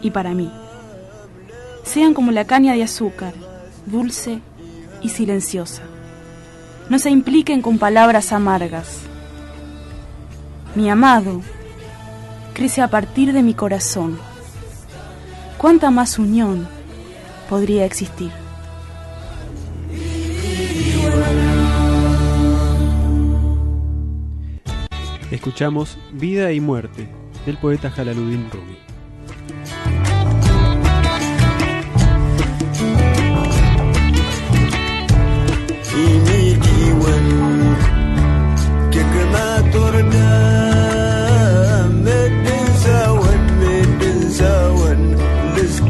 y 0.03 0.13
para 0.13 0.35
mí. 0.35 0.53
Sean 1.83 2.15
como 2.15 2.31
la 2.31 2.45
caña 2.45 2.75
de 2.75 2.85
azúcar, 2.85 3.35
dulce 3.87 4.39
y 5.01 5.09
silenciosa. 5.09 5.83
No 6.89 7.01
se 7.01 7.11
impliquen 7.11 7.61
con 7.61 7.79
palabras 7.79 8.33
amargas 8.33 9.12
mi 10.75 10.89
amado, 10.89 11.43
crece 12.55 12.81
a 12.81 12.89
partir 12.89 13.33
de 13.33 13.43
mi 13.43 13.55
corazón. 13.55 14.19
¿Cuánta 15.59 15.91
más 15.91 16.19
unión 16.19 16.67
podría 17.49 17.85
existir? 17.85 18.31
Escuchamos 25.31 25.99
Vida 26.13 26.53
y 26.53 26.61
Muerte 26.61 27.09
del 27.47 27.57
poeta 27.59 27.91
Jalaluddin 27.91 28.51
Rumi. 28.51 28.83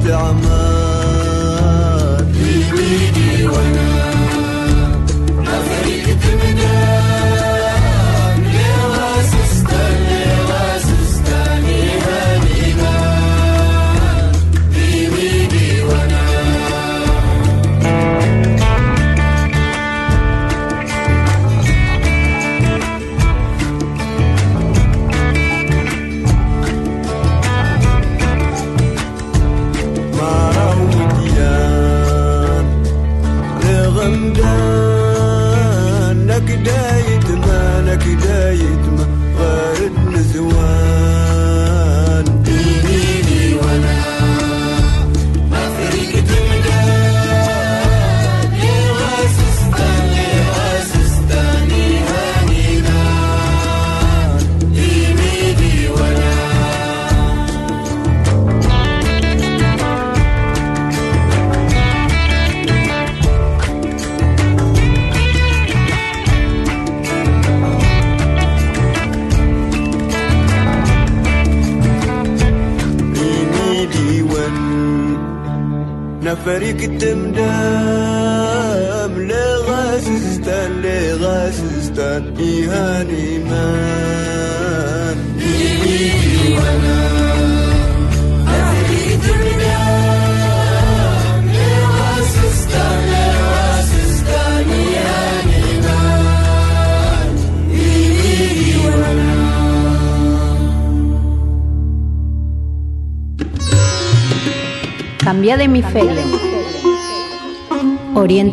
tempérament 0.02 0.51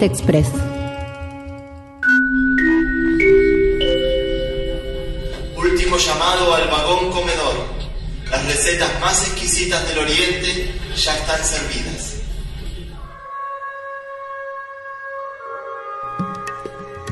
Express. 0.06 0.47
Último 5.58 5.97
llamado 5.97 6.56
al 6.56 6.68
vagón 6.70 7.12
comedor. 7.12 7.56
Las 8.32 8.45
recetas 8.45 8.89
más 9.02 9.28
exquisitas 9.28 9.88
del 9.88 10.00
Oriente 10.00 10.74
ya 10.95 11.16
están 11.16 11.43
servidas. 11.43 11.99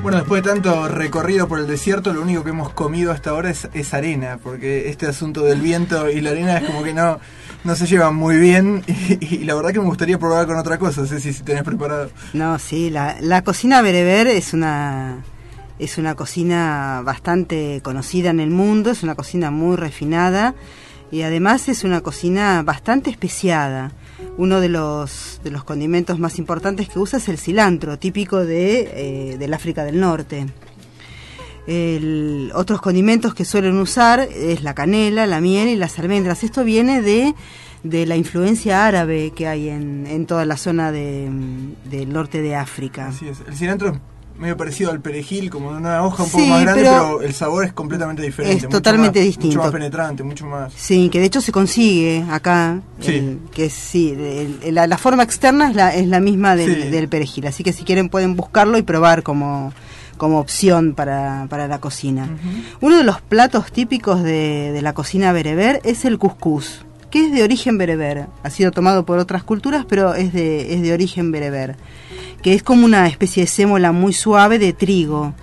Bueno, 0.08 0.20
después 0.20 0.42
de 0.42 0.52
tanto 0.52 0.88
recorrido 0.88 1.50
por 1.50 1.60
el 1.60 1.68
desierto, 1.68 2.14
lo 2.14 2.22
único 2.22 2.42
que 2.42 2.52
hemos 2.52 2.70
comido 2.70 3.12
hasta 3.12 3.32
ahora 3.32 3.50
es, 3.50 3.94
arena, 3.94 4.40
porque 4.42 4.88
este 4.88 5.06
asunto 5.06 5.44
del 5.44 5.60
viento 5.60 6.10
y 6.10 6.22
la 6.22 6.30
arena 6.30 6.60
es 6.60 6.64
como 6.64 6.82
que 6.82 6.94
no, 6.94 7.20
no 7.66 7.76
se 7.76 7.88
llevan 7.88 8.16
muy 8.16 8.38
bien 8.38 8.86
y, 9.20 9.40
la 9.40 9.54
verdad 9.54 9.74
que 9.74 9.82
me 9.82 9.86
gustaría 9.86 10.18
probar 10.18 10.48
con 10.48 10.56
otra 10.56 10.80
cosa, 10.80 11.02
no 11.02 11.08
sé 11.08 11.20
si, 11.20 11.34
si 11.34 11.44
tenés 11.44 11.64
preparado. 11.64 12.10
No, 12.32 12.58
sí, 12.58 12.90
la, 12.90 13.18
la 13.20 13.44
cocina 13.44 13.82
bereber 13.82 14.28
es 14.28 14.54
una 14.54 15.26
es 15.78 15.98
una 15.98 16.16
cocina 16.16 17.02
bastante 17.04 17.82
conocida 17.84 18.30
en 18.30 18.40
el 18.40 18.50
mundo, 18.50 18.92
es 18.92 19.04
una 19.04 19.16
cocina 19.16 19.52
muy 19.52 19.76
refinada 19.76 20.56
y 21.12 21.24
además 21.24 21.68
es 21.68 21.84
una 21.84 22.00
cocina 22.00 22.64
bastante 22.64 23.10
especiada. 23.10 23.92
Uno 24.38 24.60
de 24.60 24.70
los, 24.70 25.40
de 25.44 25.52
los 25.52 25.64
condimentos 25.64 26.20
más 26.20 26.40
importantes 26.40 26.90
que 26.90 27.00
usa 27.00 27.20
es 27.20 27.30
el 27.30 27.38
cilantro, 27.38 28.00
típico 28.00 28.46
de, 28.46 29.32
eh, 29.32 29.38
del 29.38 29.54
África 29.54 29.84
del 29.84 30.00
Norte. 30.00 30.46
Otros 32.54 32.82
condimentos 32.82 33.34
que 33.34 33.44
suelen 33.44 33.78
usar 33.78 34.22
es 34.22 34.64
la 34.64 34.74
canela, 34.74 35.28
la 35.28 35.42
miel 35.42 35.68
y 35.68 35.76
las 35.76 36.00
almendras. 36.00 36.44
Esto 36.44 36.64
viene 36.64 37.02
de, 37.02 37.36
de 37.84 38.06
la 38.06 38.16
influencia 38.16 38.88
árabe 38.88 39.34
que 39.36 39.48
hay 39.48 39.68
en, 39.68 40.08
en 40.08 40.26
toda 40.26 40.46
la 40.46 40.56
zona 40.56 40.94
de, 40.94 41.30
del 41.84 42.14
norte 42.14 42.42
de 42.42 42.56
África. 42.56 43.08
Así 43.08 43.28
es. 43.28 43.40
El 43.46 43.56
cilantro 43.56 44.00
medio 44.38 44.56
parecido 44.58 44.92
al 44.92 45.00
perejil, 45.02 45.50
como 45.50 45.72
de 45.72 45.78
una 45.78 46.04
hoja 46.04 46.24
un 46.24 46.30
poco 46.30 46.44
Sí, 46.44 46.50
más 46.50 46.62
grande, 46.62 46.84
pero 46.84 46.94
pero, 47.18 47.22
el 47.22 47.34
sabor 47.34 47.66
es 47.66 47.74
completamente 47.74 48.22
diferente. 48.22 48.58
es 48.58 48.64
mucho 48.66 48.78
totalmente 48.78 49.20
más- 49.20 49.26
distinto. 49.26 49.48
Mucho 49.58 49.60
más 49.64 49.72
penetrante, 49.72 50.24
mucho 50.24 50.46
más... 50.46 50.74
Sí, 50.74 51.10
que 51.10 51.20
de 51.20 51.26
hecho 51.26 51.42
se 51.42 51.52
consigue 51.52 52.24
acá, 52.30 52.82
Sí. 53.00 53.16
el- 53.16 53.40
que 53.54 53.70
sí, 53.70 54.12
el- 54.64 54.74
la, 54.76 54.86
la 54.88 54.98
forma 54.98 55.24
externa 55.24 55.70
es 55.70 55.76
la, 55.76 55.94
es 55.96 56.08
la 56.08 56.20
misma 56.20 56.56
del, 56.56 56.84
Sí. 56.84 56.90
del 56.90 57.08
perejil, 57.10 57.48
así 57.48 57.64
que 57.64 57.74
si 57.74 57.84
quieren 57.84 58.10
pueden 58.10 58.36
buscarlo 58.36 58.78
y 58.78 58.84
probar 58.84 59.24
como, 59.24 59.74
como 60.18 60.40
opción 60.40 60.94
para, 60.94 61.48
para 61.50 61.68
la 61.68 61.80
cocina. 61.80 62.30
Uno 62.82 62.98
de 62.98 63.04
los 63.04 63.22
platos 63.22 63.72
típicos 63.72 64.24
de, 64.24 64.72
de 64.72 64.82
la 64.82 64.94
cocina 64.94 65.32
bereber 65.32 65.82
es 65.84 66.06
el 66.06 66.18
cuscús, 66.18 66.86
que 67.10 67.26
es 67.26 67.32
de 67.32 67.42
origen 67.44 67.78
bereber, 67.78 68.28
ha 68.44 68.50
sido 68.50 68.72
tomado 68.72 69.06
por 69.06 69.18
otras 69.20 69.44
culturas, 69.44 69.86
pero 69.88 70.14
es 70.14 70.34
de, 70.34 70.74
es 70.74 70.82
de 70.82 70.92
origen 70.94 71.32
bereber, 71.32 71.76
que 72.42 72.54
es 72.54 72.64
como 72.64 72.86
una 72.86 73.08
especie 73.08 73.44
de 73.44 73.48
sémola 73.48 73.92
muy 73.92 74.14
suave 74.14 74.60
de 74.60 74.74
trigo. 74.74 75.34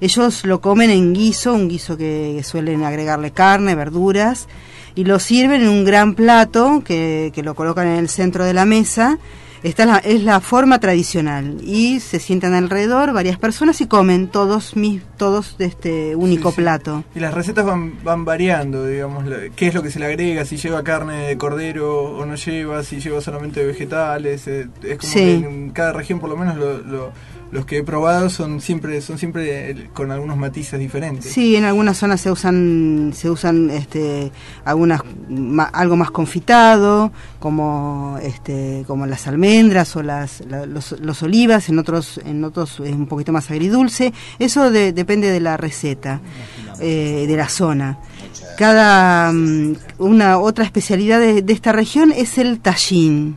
Ellos 0.00 0.44
lo 0.44 0.60
comen 0.60 0.90
en 0.90 1.14
guiso, 1.14 1.54
un 1.54 1.68
guiso 1.68 1.96
que 1.96 2.42
suelen 2.44 2.84
agregarle 2.84 3.30
carne, 3.30 3.74
verduras, 3.74 4.48
y 4.94 5.04
lo 5.04 5.18
sirven 5.18 5.62
en 5.62 5.68
un 5.68 5.84
gran 5.84 6.14
plato 6.14 6.82
que, 6.84 7.32
que 7.34 7.42
lo 7.42 7.54
colocan 7.54 7.86
en 7.86 7.98
el 7.98 8.08
centro 8.08 8.44
de 8.44 8.54
la 8.54 8.64
mesa. 8.64 9.18
Esta 9.64 9.82
es 9.84 9.88
la, 9.88 9.96
es 9.98 10.22
la 10.24 10.40
forma 10.40 10.78
tradicional 10.78 11.56
y 11.62 11.98
se 12.00 12.20
sientan 12.20 12.52
alrededor 12.52 13.14
varias 13.14 13.38
personas 13.38 13.80
y 13.80 13.86
comen 13.86 14.28
todos 14.28 14.76
mis, 14.76 15.02
todos 15.16 15.56
de 15.56 15.64
este 15.64 16.14
único 16.14 16.50
Sí, 16.50 16.56
sí. 16.56 16.60
plato. 16.62 17.02
Y 17.14 17.20
las 17.20 17.32
recetas 17.32 17.64
van, 17.64 17.94
van 18.04 18.26
variando, 18.26 18.86
digamos, 18.86 19.24
qué 19.56 19.68
es 19.68 19.74
lo 19.74 19.82
que 19.82 19.90
se 19.90 19.98
le 19.98 20.04
agrega, 20.06 20.44
si 20.44 20.58
lleva 20.58 20.82
carne 20.84 21.28
de 21.28 21.38
cordero 21.38 22.02
o 22.14 22.26
no 22.26 22.34
lleva, 22.34 22.82
si 22.84 23.00
lleva 23.00 23.22
solamente 23.22 23.64
vegetales, 23.64 24.46
eh, 24.48 24.68
es 24.82 24.98
como 24.98 25.12
Sí. 25.12 25.18
que 25.18 25.34
en 25.48 25.70
cada 25.70 25.92
región 25.94 26.20
por 26.20 26.28
lo 26.28 26.36
menos 26.36 26.56
lo- 26.56 26.78
lo- 26.82 27.12
los 27.54 27.64
que 27.66 27.78
he 27.78 27.82
probado 27.84 28.28
son 28.30 28.60
siempre 28.60 29.00
son 29.00 29.16
siempre 29.16 29.70
eh, 29.70 29.88
con 29.94 30.10
algunos 30.10 30.36
matices 30.36 30.78
diferentes. 30.78 31.32
Sí, 31.32 31.54
en 31.54 31.64
algunas 31.64 31.96
zonas 31.96 32.20
se 32.20 32.30
usan 32.30 33.12
se 33.14 33.30
usan 33.30 33.70
este 33.70 34.32
algunas 34.64 35.00
ma- 35.28 35.70
algo 35.72 35.96
más 35.96 36.10
confitado, 36.10 37.12
como 37.38 38.18
este 38.22 38.82
como 38.88 39.06
las 39.06 39.26
almendras 39.28 39.94
o 39.94 40.02
las 40.02 40.42
la- 40.48 40.66
los, 40.66 40.92
los 41.00 41.22
olivas, 41.22 41.68
en 41.68 41.78
otros 41.78 42.20
en 42.24 42.42
otros 42.42 42.80
es 42.80 42.92
un 42.92 43.06
poquito 43.06 43.32
más 43.32 43.50
agridulce. 43.50 44.12
Eso 44.40 44.70
de- 44.70 44.92
depende 44.92 45.30
de 45.30 45.38
la 45.40 45.56
receta, 45.56 46.20
eh, 46.80 47.24
de 47.28 47.36
la 47.36 47.48
zona. 47.48 47.98
Cada 48.58 49.32
mm, 49.32 49.76
una 49.98 50.38
otra 50.38 50.64
especialidad 50.64 51.20
de, 51.20 51.42
de 51.42 51.52
esta 51.52 51.70
región 51.72 52.12
es 52.12 52.36
el 52.38 52.58
tallín 52.60 53.36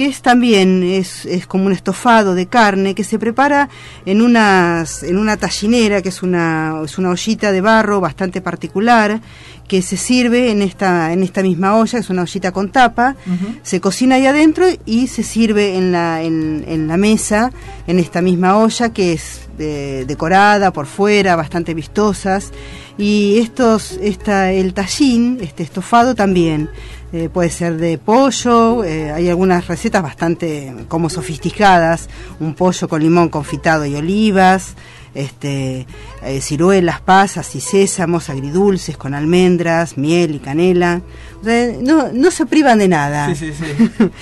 que 0.00 0.06
es 0.06 0.22
también 0.22 0.82
es, 0.82 1.26
es 1.26 1.46
como 1.46 1.66
un 1.66 1.72
estofado 1.72 2.34
de 2.34 2.46
carne 2.46 2.94
que 2.94 3.04
se 3.04 3.18
prepara 3.18 3.68
en 4.06 4.22
unas 4.22 5.02
en 5.02 5.18
una 5.18 5.36
tallinera 5.36 6.00
que 6.00 6.08
es 6.08 6.22
una 6.22 6.80
es 6.86 6.96
una 6.96 7.10
ollita 7.10 7.52
de 7.52 7.60
barro 7.60 8.00
bastante 8.00 8.40
particular 8.40 9.20
que 9.68 9.82
se 9.82 9.98
sirve 9.98 10.52
en 10.52 10.62
esta 10.62 11.12
en 11.12 11.22
esta 11.22 11.42
misma 11.42 11.76
olla 11.76 11.98
es 11.98 12.08
una 12.08 12.22
ollita 12.22 12.50
con 12.50 12.72
tapa 12.72 13.14
se 13.62 13.82
cocina 13.82 14.14
ahí 14.14 14.24
adentro 14.24 14.64
y 14.86 15.08
se 15.08 15.22
sirve 15.22 15.76
en 15.76 15.92
la 15.92 16.22
en, 16.22 16.64
en 16.66 16.88
la 16.88 16.96
mesa 16.96 17.52
en 17.86 17.98
esta 17.98 18.22
misma 18.22 18.56
olla 18.56 18.94
que 18.94 19.12
es 19.12 19.50
eh, 19.62 20.06
decorada 20.08 20.72
por 20.72 20.86
fuera 20.86 21.36
bastante 21.36 21.74
vistosas. 21.74 22.50
Y 22.96 23.38
estos 23.40 23.98
esta 24.00 24.52
el 24.52 24.72
tallín 24.72 25.38
este 25.42 25.62
estofado 25.62 26.14
también 26.14 26.70
eh, 27.12 27.28
puede 27.28 27.50
ser 27.50 27.76
de 27.76 27.98
pollo, 27.98 28.84
eh, 28.84 29.10
hay 29.10 29.28
algunas 29.28 29.66
recetas 29.66 30.00
bastante 30.00 30.72
como 30.86 31.10
sofisticadas, 31.10 32.08
un 32.38 32.54
pollo 32.54 32.88
con 32.88 33.02
limón 33.02 33.30
confitado 33.30 33.84
y 33.84 33.96
olivas, 33.96 34.74
este, 35.12 35.88
eh, 36.22 36.40
ciruelas, 36.40 37.00
pasas 37.00 37.52
y 37.56 37.60
sésamos, 37.60 38.30
agridulces 38.30 38.96
con 38.96 39.14
almendras, 39.14 39.98
miel 39.98 40.36
y 40.36 40.38
canela. 40.38 41.02
O 41.40 41.44
sea, 41.44 41.72
no, 41.80 42.12
no 42.12 42.30
se 42.30 42.46
privan 42.46 42.78
de 42.78 42.86
nada. 42.86 43.34
Sí, 43.34 43.52
sí, 43.52 43.52
sí. 43.52 44.10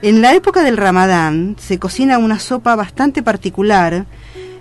En 0.00 0.22
la 0.22 0.32
época 0.32 0.62
del 0.62 0.76
Ramadán 0.76 1.56
se 1.58 1.80
cocina 1.80 2.18
una 2.18 2.38
sopa 2.38 2.76
bastante 2.76 3.20
particular 3.20 4.06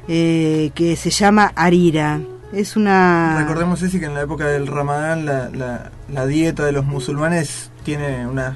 que 0.07 0.97
se 0.99 1.09
llama 1.11 1.51
arira. 1.53 2.21
Es 2.53 2.75
una... 2.75 3.37
Recordemos, 3.39 3.79
Ceci, 3.79 3.99
que 3.99 4.05
en 4.05 4.13
la 4.13 4.21
época 4.21 4.47
del 4.47 4.67
Ramadán 4.67 5.25
la, 5.25 5.49
la, 5.49 5.91
la 6.11 6.25
dieta 6.25 6.65
de 6.65 6.71
los 6.71 6.85
musulmanes 6.85 7.71
tiene 7.83 8.25
unas, 8.27 8.55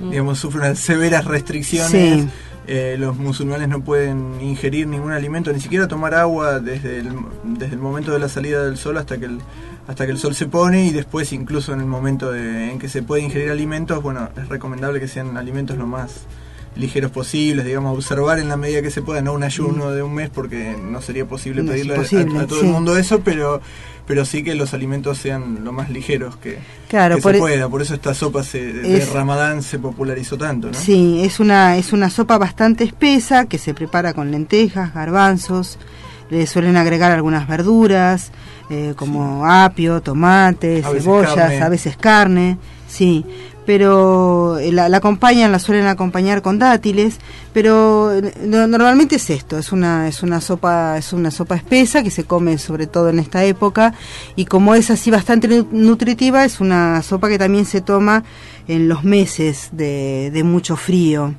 Mm. 0.00 0.10
digamos, 0.12 0.38
sufre 0.38 0.60
unas 0.60 0.78
severas 0.78 1.26
restricciones. 1.26 2.22
Sí. 2.24 2.28
Eh, 2.66 2.96
los 2.98 3.16
musulmanes 3.18 3.68
no 3.68 3.82
pueden 3.82 4.40
ingerir 4.40 4.86
ningún 4.86 5.12
alimento, 5.12 5.52
ni 5.52 5.60
siquiera 5.60 5.88
tomar 5.88 6.14
agua 6.14 6.58
desde 6.60 7.00
el, 7.00 7.10
desde 7.44 7.74
el 7.74 7.80
momento 7.80 8.10
de 8.12 8.18
la 8.18 8.28
salida 8.30 8.64
del 8.64 8.78
sol 8.78 8.96
hasta 8.96 9.18
que 9.18 9.26
el, 9.26 9.40
hasta 9.88 10.06
que 10.06 10.12
el 10.12 10.18
sol 10.18 10.34
se 10.34 10.46
pone 10.46 10.86
y 10.86 10.90
después 10.90 11.32
incluso 11.34 11.74
en 11.74 11.80
el 11.80 11.86
momento 11.86 12.32
de- 12.32 12.70
en 12.70 12.78
que 12.78 12.88
se 12.88 13.02
puede 13.02 13.22
ingerir 13.22 13.50
alimentos, 13.50 14.02
bueno, 14.02 14.30
es 14.40 14.48
recomendable 14.48 15.00
que 15.00 15.08
sean 15.08 15.36
alimentos 15.36 15.76
lo 15.76 15.86
más 15.86 16.22
ligeros 16.80 17.10
posibles, 17.10 17.64
digamos, 17.66 17.94
observar 17.96 18.38
en 18.38 18.48
la 18.48 18.56
medida 18.56 18.82
que 18.82 18.90
se 18.90 19.02
pueda, 19.02 19.20
no 19.22 19.32
un 19.34 19.42
ayuno 19.44 19.90
de 19.90 20.02
un 20.02 20.14
mes 20.14 20.30
porque 20.30 20.76
no 20.80 21.00
sería 21.02 21.26
posible 21.26 21.62
No 21.62 21.72
pedirle 21.72 21.92
a- 21.92 21.96
imposible, 21.96 22.38
a, 22.38 22.42
a 22.42 22.46
todo 22.46 22.60
sí. 22.60 22.66
el 22.66 22.72
mundo 22.72 22.96
eso, 22.96 23.20
pero 23.20 23.60
pero 24.06 24.24
sí 24.24 24.42
que 24.42 24.56
los 24.56 24.74
alimentos 24.74 25.18
sean 25.18 25.62
lo 25.62 25.70
más 25.70 25.88
ligeros 25.88 26.36
que, 26.36 26.58
Claro, 26.88 27.14
que 27.16 27.22
por 27.22 27.30
se 27.32 27.36
e- 27.38 27.40
pueda. 27.40 27.68
Por 27.68 27.80
eso 27.80 27.94
esta 27.94 28.12
sopa 28.12 28.42
se, 28.42 28.72
de 28.72 28.96
Es- 28.98 29.12
Ramadán 29.12 29.62
se 29.62 29.78
popularizó 29.78 30.36
tanto, 30.36 30.66
¿no? 30.66 30.74
Sí, 30.74 31.20
es 31.22 31.38
una, 31.38 31.76
es 31.76 31.92
una 31.92 32.10
sopa 32.10 32.36
bastante 32.36 32.82
espesa 32.82 33.44
que 33.44 33.56
se 33.58 33.72
prepara 33.72 34.12
con 34.12 34.32
lentejas, 34.32 34.92
garbanzos, 34.94 35.78
le 36.28 36.46
suelen 36.48 36.76
agregar 36.76 37.12
algunas 37.12 37.46
verduras, 37.46 38.32
eh, 38.68 38.94
como 38.96 39.46
apio, 39.46 40.00
tomate, 40.00 40.82
A 40.84 40.90
cebollas, 40.90 41.60
a 41.60 41.68
veces 41.68 41.96
carne, 41.96 42.58
sí, 42.88 43.24
pero 43.70 44.58
eh, 44.58 44.72
la, 44.72 44.88
la 44.88 44.96
acompañan, 44.96 45.52
la 45.52 45.60
suelen 45.60 45.86
acompañar 45.86 46.42
con 46.42 46.58
dátiles, 46.58 47.18
pero 47.52 48.12
eh, 48.12 48.34
no- 48.44 48.66
normalmente 48.66 49.14
es 49.14 49.30
esto, 49.30 49.58
es 49.58 49.70
una, 49.70 50.08
es 50.08 50.24
una 50.24 50.40
sopa, 50.40 50.98
es 50.98 51.12
una 51.12 51.30
sopa 51.30 51.54
espesa 51.54 52.02
que 52.02 52.10
se 52.10 52.24
come 52.24 52.58
sobre 52.58 52.88
todo 52.88 53.10
en 53.10 53.20
esta 53.20 53.44
época, 53.44 53.94
y 54.34 54.46
como 54.46 54.74
es 54.74 54.90
así 54.90 55.12
bastante 55.12 55.46
nu- 55.46 55.68
nutritiva, 55.70 56.44
es 56.44 56.58
una 56.60 57.00
sopa 57.02 57.28
que 57.28 57.38
también 57.38 57.64
se 57.64 57.80
toma 57.80 58.24
en 58.66 58.88
los 58.88 59.04
meses 59.04 59.68
de, 59.70 60.30
de 60.32 60.42
mucho 60.42 60.74
frío. 60.74 61.32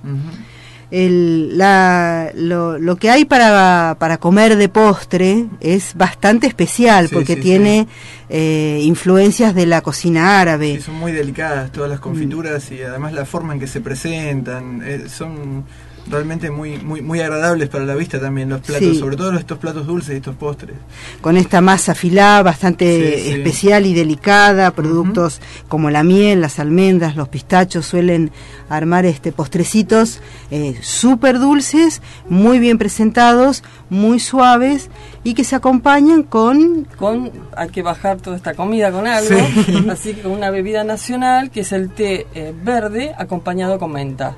El- 0.91 1.57
la- 1.57 2.31
lo, 2.35 2.77
lo 2.77 2.95
que 2.97 3.09
hay 3.09 3.25
para, 3.25 3.95
para 3.99 4.17
comer 4.17 4.57
de 4.57 4.69
postre 4.69 5.45
es 5.61 5.95
bastante 5.95 6.47
especial 6.47 7.07
Sí, 7.07 7.15
porque 7.15 7.35
sí, 7.35 7.41
tiene 7.41 7.87
eh, 8.29 8.79
influencias 8.83 9.55
de 9.55 9.65
la 9.65 9.81
cocina 9.81 10.39
árabe. 10.41 10.79
Son 10.81 10.95
muy 10.95 11.11
delicadas 11.11 11.71
todas 11.71 11.89
las 11.89 11.99
confituras 11.99 12.71
y 12.71 12.81
además 12.83 13.13
la 13.13 13.25
forma 13.25 13.53
en 13.53 13.59
que 13.59 13.67
se 13.67 13.81
presentan 13.81 14.81
eh, 14.85 15.05
son 15.09 15.63
realmente 16.10 16.49
muy 16.52 16.78
muy 16.78 17.02
muy 17.02 17.20
agradables 17.22 17.70
para 17.70 17.86
la 17.86 17.95
vista 17.95 18.20
también 18.20 18.49
los 18.49 18.62
platos, 18.62 18.88
Sí. 18.89 18.99
sobre 18.99 19.16
todo 19.18 19.34
estos 19.38 19.58
platos 19.60 19.86
dulces 19.88 20.14
y 20.14 20.18
estos 20.18 20.36
postres. 20.36 20.76
con 21.22 21.38
esta 21.38 21.62
masa 21.62 21.91
afilada 21.93 22.41
bastante 22.43 23.16
Sí, 23.18 23.22
sí. 23.24 23.30
especial 23.38 23.86
y 23.86 23.93
delicada, 23.93 24.72
productos 24.72 25.39
como 25.68 25.89
la 25.89 26.04
miel, 26.04 26.41
las 26.41 26.60
almendras, 26.60 27.16
los 27.16 27.28
pistachos 27.30 27.86
suelen 27.86 28.32
armar 28.70 29.06
este 29.06 29.32
postrecitos 29.32 30.22
eh, 30.49 30.76
súper 30.82 31.39
dulces, 31.39 32.02
muy 32.28 32.60
bien 32.60 32.78
presentados, 32.78 33.64
muy 33.89 34.20
suaves 34.20 34.89
y 35.24 35.34
que 35.34 35.43
se 35.43 35.56
acompañan 35.56 36.24
con 36.24 36.88
con 36.97 37.32
hay 37.56 37.70
que 37.70 37.82
bajar 37.84 38.18
toda 38.22 38.36
esta 38.38 38.54
comida 38.54 38.91
con 38.91 39.06
algo, 39.08 39.36
Sí. 39.66 39.86
así 39.89 40.14
que 40.14 40.22
con 40.22 40.32
una 40.32 40.49
bebida 40.49 40.84
nacional 40.84 41.52
que 41.52 41.62
es 41.62 41.72
el 41.72 41.89
té 41.89 42.26
eh, 42.34 42.54
verde 42.64 43.14
acompañado 43.18 43.78
con 43.78 43.91
menta. 43.91 44.36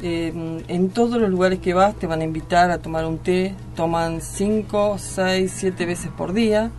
Eh, 0.00 0.62
en 0.68 0.90
todos 0.90 1.20
los 1.20 1.28
lugares 1.28 1.58
que 1.58 1.74
vas 1.74 1.94
te 1.96 2.06
van 2.06 2.20
a 2.20 2.24
invitar 2.24 2.70
a 2.70 2.78
tomar 2.78 3.04
un 3.04 3.18
té, 3.18 3.54
toman 3.74 4.20
5, 4.20 4.96
6, 4.96 5.52
7 5.52 5.86
veces 5.86 6.10
por 6.16 6.32
día, 6.32 6.70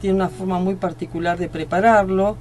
tiene 0.00 0.16
una 0.16 0.28
forma 0.28 0.60
muy 0.60 0.76
particular 0.76 1.36
de 1.36 1.48
prepararlo 1.48 2.36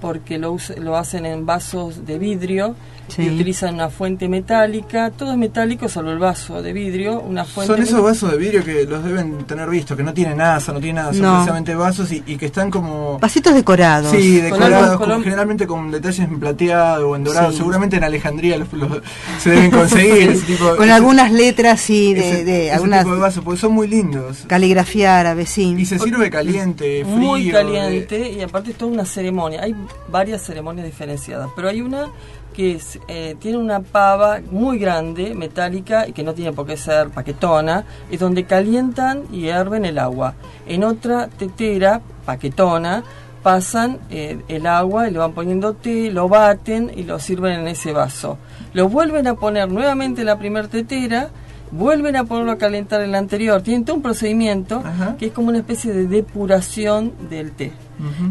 porque 0.00 0.38
lo, 0.38 0.56
lo 0.78 0.96
hacen 0.96 1.26
en 1.26 1.46
vasos 1.46 2.06
de 2.06 2.18
vidrio 2.18 2.76
Sí. 3.14 3.22
y 3.22 3.30
utilizan 3.30 3.74
una 3.74 3.90
fuente 3.90 4.28
metálica, 4.28 5.10
todo 5.10 5.32
es 5.32 5.36
metálico 5.38 5.88
salvo 5.88 6.10
el 6.12 6.18
vaso 6.18 6.62
de 6.62 6.72
vidrio, 6.72 7.20
una 7.20 7.44
fuente 7.44 7.72
Son 7.74 7.82
esos 7.82 8.02
vasos 8.02 8.30
de 8.30 8.38
vidrio 8.38 8.64
que 8.64 8.84
los 8.86 9.04
deben 9.04 9.44
tener 9.44 9.68
visto, 9.68 9.96
que 9.96 10.02
no 10.02 10.14
tienen 10.14 10.40
asa, 10.40 10.72
no 10.72 10.78
tienen 10.80 10.96
nada, 10.96 11.12
son 11.12 11.22
No. 11.22 11.32
precisamente 11.34 11.74
vasos 11.74 12.10
y, 12.12 12.22
y 12.26 12.36
que 12.36 12.46
están 12.46 12.70
como... 12.70 13.18
vasitos 13.18 13.54
decorados. 13.54 14.10
Sí, 14.12 14.40
Con 14.40 14.60
decorados, 14.60 14.90
algo- 14.92 15.04
con- 15.06 15.22
generalmente 15.22 15.66
con 15.66 15.90
detalles 15.90 16.20
en 16.20 16.40
plateado 16.40 17.10
o 17.10 17.16
en 17.16 17.24
dorado. 17.24 17.50
Sí. 17.50 17.58
Seguramente 17.58 17.96
en 17.96 18.04
Alejandría 18.04 18.56
los, 18.56 18.72
los- 18.72 19.02
se 19.38 19.50
deben 19.50 19.70
conseguir 19.70 20.30
ese 20.30 20.46
tipo 20.46 20.74
con 20.76 20.84
ese- 20.84 20.92
algunas 20.92 21.30
letras 21.32 21.80
sí 21.80 22.14
de, 22.14 22.20
ese- 22.30 22.44
de 22.44 22.62
ese 22.66 22.72
algunas 22.72 23.04
tipo 23.04 23.14
de 23.14 23.20
vasos, 23.20 23.44
porque 23.44 23.60
son 23.60 23.72
muy 23.72 23.88
lindos. 23.88 24.44
caligrafía 24.46 25.18
árabe, 25.18 25.44
sí. 25.46 25.74
Y 25.78 25.84
se 25.86 25.98
sirve 25.98 26.30
caliente, 26.30 27.04
frío. 27.04 27.16
muy 27.16 27.44
de- 27.46 27.52
caliente 27.52 28.30
y 28.30 28.40
aparte 28.40 28.70
es 28.70 28.78
toda 28.78 28.90
una 28.92 29.04
ceremonia. 29.04 29.62
Hay 29.62 29.74
varias 30.08 30.42
ceremonias 30.42 30.86
diferenciadas, 30.86 31.50
pero 31.54 31.68
hay 31.68 31.80
una 31.82 32.06
que 32.52 32.72
es, 32.72 32.98
eh, 33.08 33.36
tiene 33.40 33.58
una 33.58 33.80
pava 33.80 34.40
muy 34.50 34.78
grande, 34.78 35.34
metálica, 35.34 36.06
y 36.06 36.12
que 36.12 36.22
no 36.22 36.34
tiene 36.34 36.52
por 36.52 36.66
qué 36.66 36.76
ser 36.76 37.10
paquetona, 37.10 37.84
es 38.10 38.20
donde 38.20 38.44
calientan 38.44 39.24
y 39.32 39.42
hierven 39.42 39.84
el 39.84 39.98
agua. 39.98 40.34
En 40.66 40.84
otra 40.84 41.28
tetera, 41.28 42.00
paquetona, 42.24 43.02
pasan 43.42 43.98
eh, 44.10 44.40
el 44.48 44.66
agua 44.66 45.08
y 45.08 45.10
le 45.10 45.18
van 45.18 45.32
poniendo 45.32 45.74
té, 45.74 46.10
lo 46.10 46.28
baten 46.28 46.90
y 46.94 47.02
lo 47.02 47.18
sirven 47.18 47.60
en 47.60 47.68
ese 47.68 47.92
vaso. 47.92 48.38
Lo 48.72 48.88
vuelven 48.88 49.26
a 49.26 49.34
poner 49.34 49.70
nuevamente 49.70 50.20
en 50.20 50.28
la 50.28 50.38
primer 50.38 50.68
tetera, 50.68 51.30
vuelven 51.72 52.16
a 52.16 52.24
ponerlo 52.24 52.52
a 52.52 52.58
calentar 52.58 53.00
en 53.02 53.10
la 53.12 53.18
anterior. 53.18 53.62
Tienen 53.62 53.84
todo 53.84 53.96
un 53.96 54.02
procedimiento 54.02 54.82
que 55.18 55.26
es 55.26 55.32
como 55.32 55.48
una 55.48 55.58
especie 55.58 55.92
de 55.92 56.06
depuración 56.06 57.12
del 57.28 57.52
té. 57.52 57.72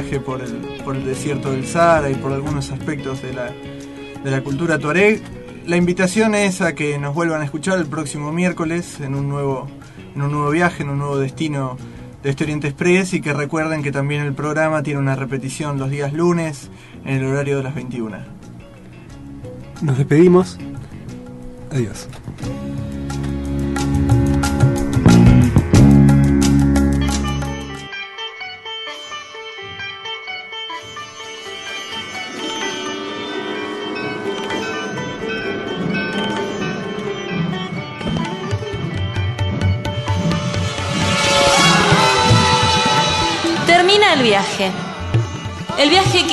Viaje 0.00 0.20
por 0.20 0.42
el, 0.42 0.52
por 0.84 0.94
el 0.94 1.06
desierto 1.06 1.52
del 1.52 1.66
Sahara 1.66 2.10
y 2.10 2.14
por 2.14 2.30
algunos 2.30 2.70
aspectos 2.70 3.22
de 3.22 3.32
la, 3.32 3.50
de 4.22 4.30
la 4.30 4.42
cultura 4.42 4.78
tuareg. 4.78 5.22
La 5.66 5.78
invitación 5.78 6.34
es 6.34 6.60
a 6.60 6.74
que 6.74 6.98
nos 6.98 7.14
vuelvan 7.14 7.40
a 7.40 7.44
escuchar 7.44 7.78
el 7.78 7.86
próximo 7.86 8.30
miércoles 8.30 9.00
en 9.00 9.14
un 9.14 9.26
nuevo, 9.26 9.68
en 10.14 10.20
un 10.20 10.32
nuevo 10.32 10.50
viaje, 10.50 10.82
en 10.82 10.90
un 10.90 10.98
nuevo 10.98 11.16
destino 11.16 11.78
de 12.22 12.28
este 12.28 12.44
Oriente 12.44 12.68
Express 12.68 13.14
y 13.14 13.22
que 13.22 13.32
recuerden 13.32 13.82
que 13.82 13.90
también 13.90 14.20
el 14.20 14.34
programa 14.34 14.82
tiene 14.82 15.00
una 15.00 15.16
repetición 15.16 15.78
los 15.78 15.90
días 15.90 16.12
lunes 16.12 16.68
en 17.06 17.16
el 17.16 17.24
horario 17.24 17.56
de 17.56 17.62
las 17.62 17.74
21. 17.74 18.18
Nos 19.80 19.96
despedimos. 19.96 20.58
Adiós. 21.70 22.06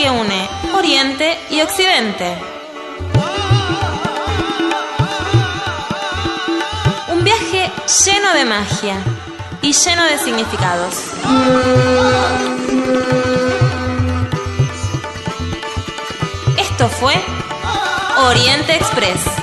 Que 0.03 0.09
une 0.09 0.49
Oriente 0.73 1.39
y 1.49 1.61
Occidente. 1.61 2.35
Un 7.07 7.23
viaje 7.23 7.71
lleno 8.05 8.33
de 8.33 8.43
magia 8.43 8.97
y 9.61 9.71
lleno 9.71 10.03
de 10.03 10.17
significados. 10.17 10.95
Esto 16.57 16.89
fue 16.89 17.15
Oriente 18.17 18.75
Express. 18.75 19.42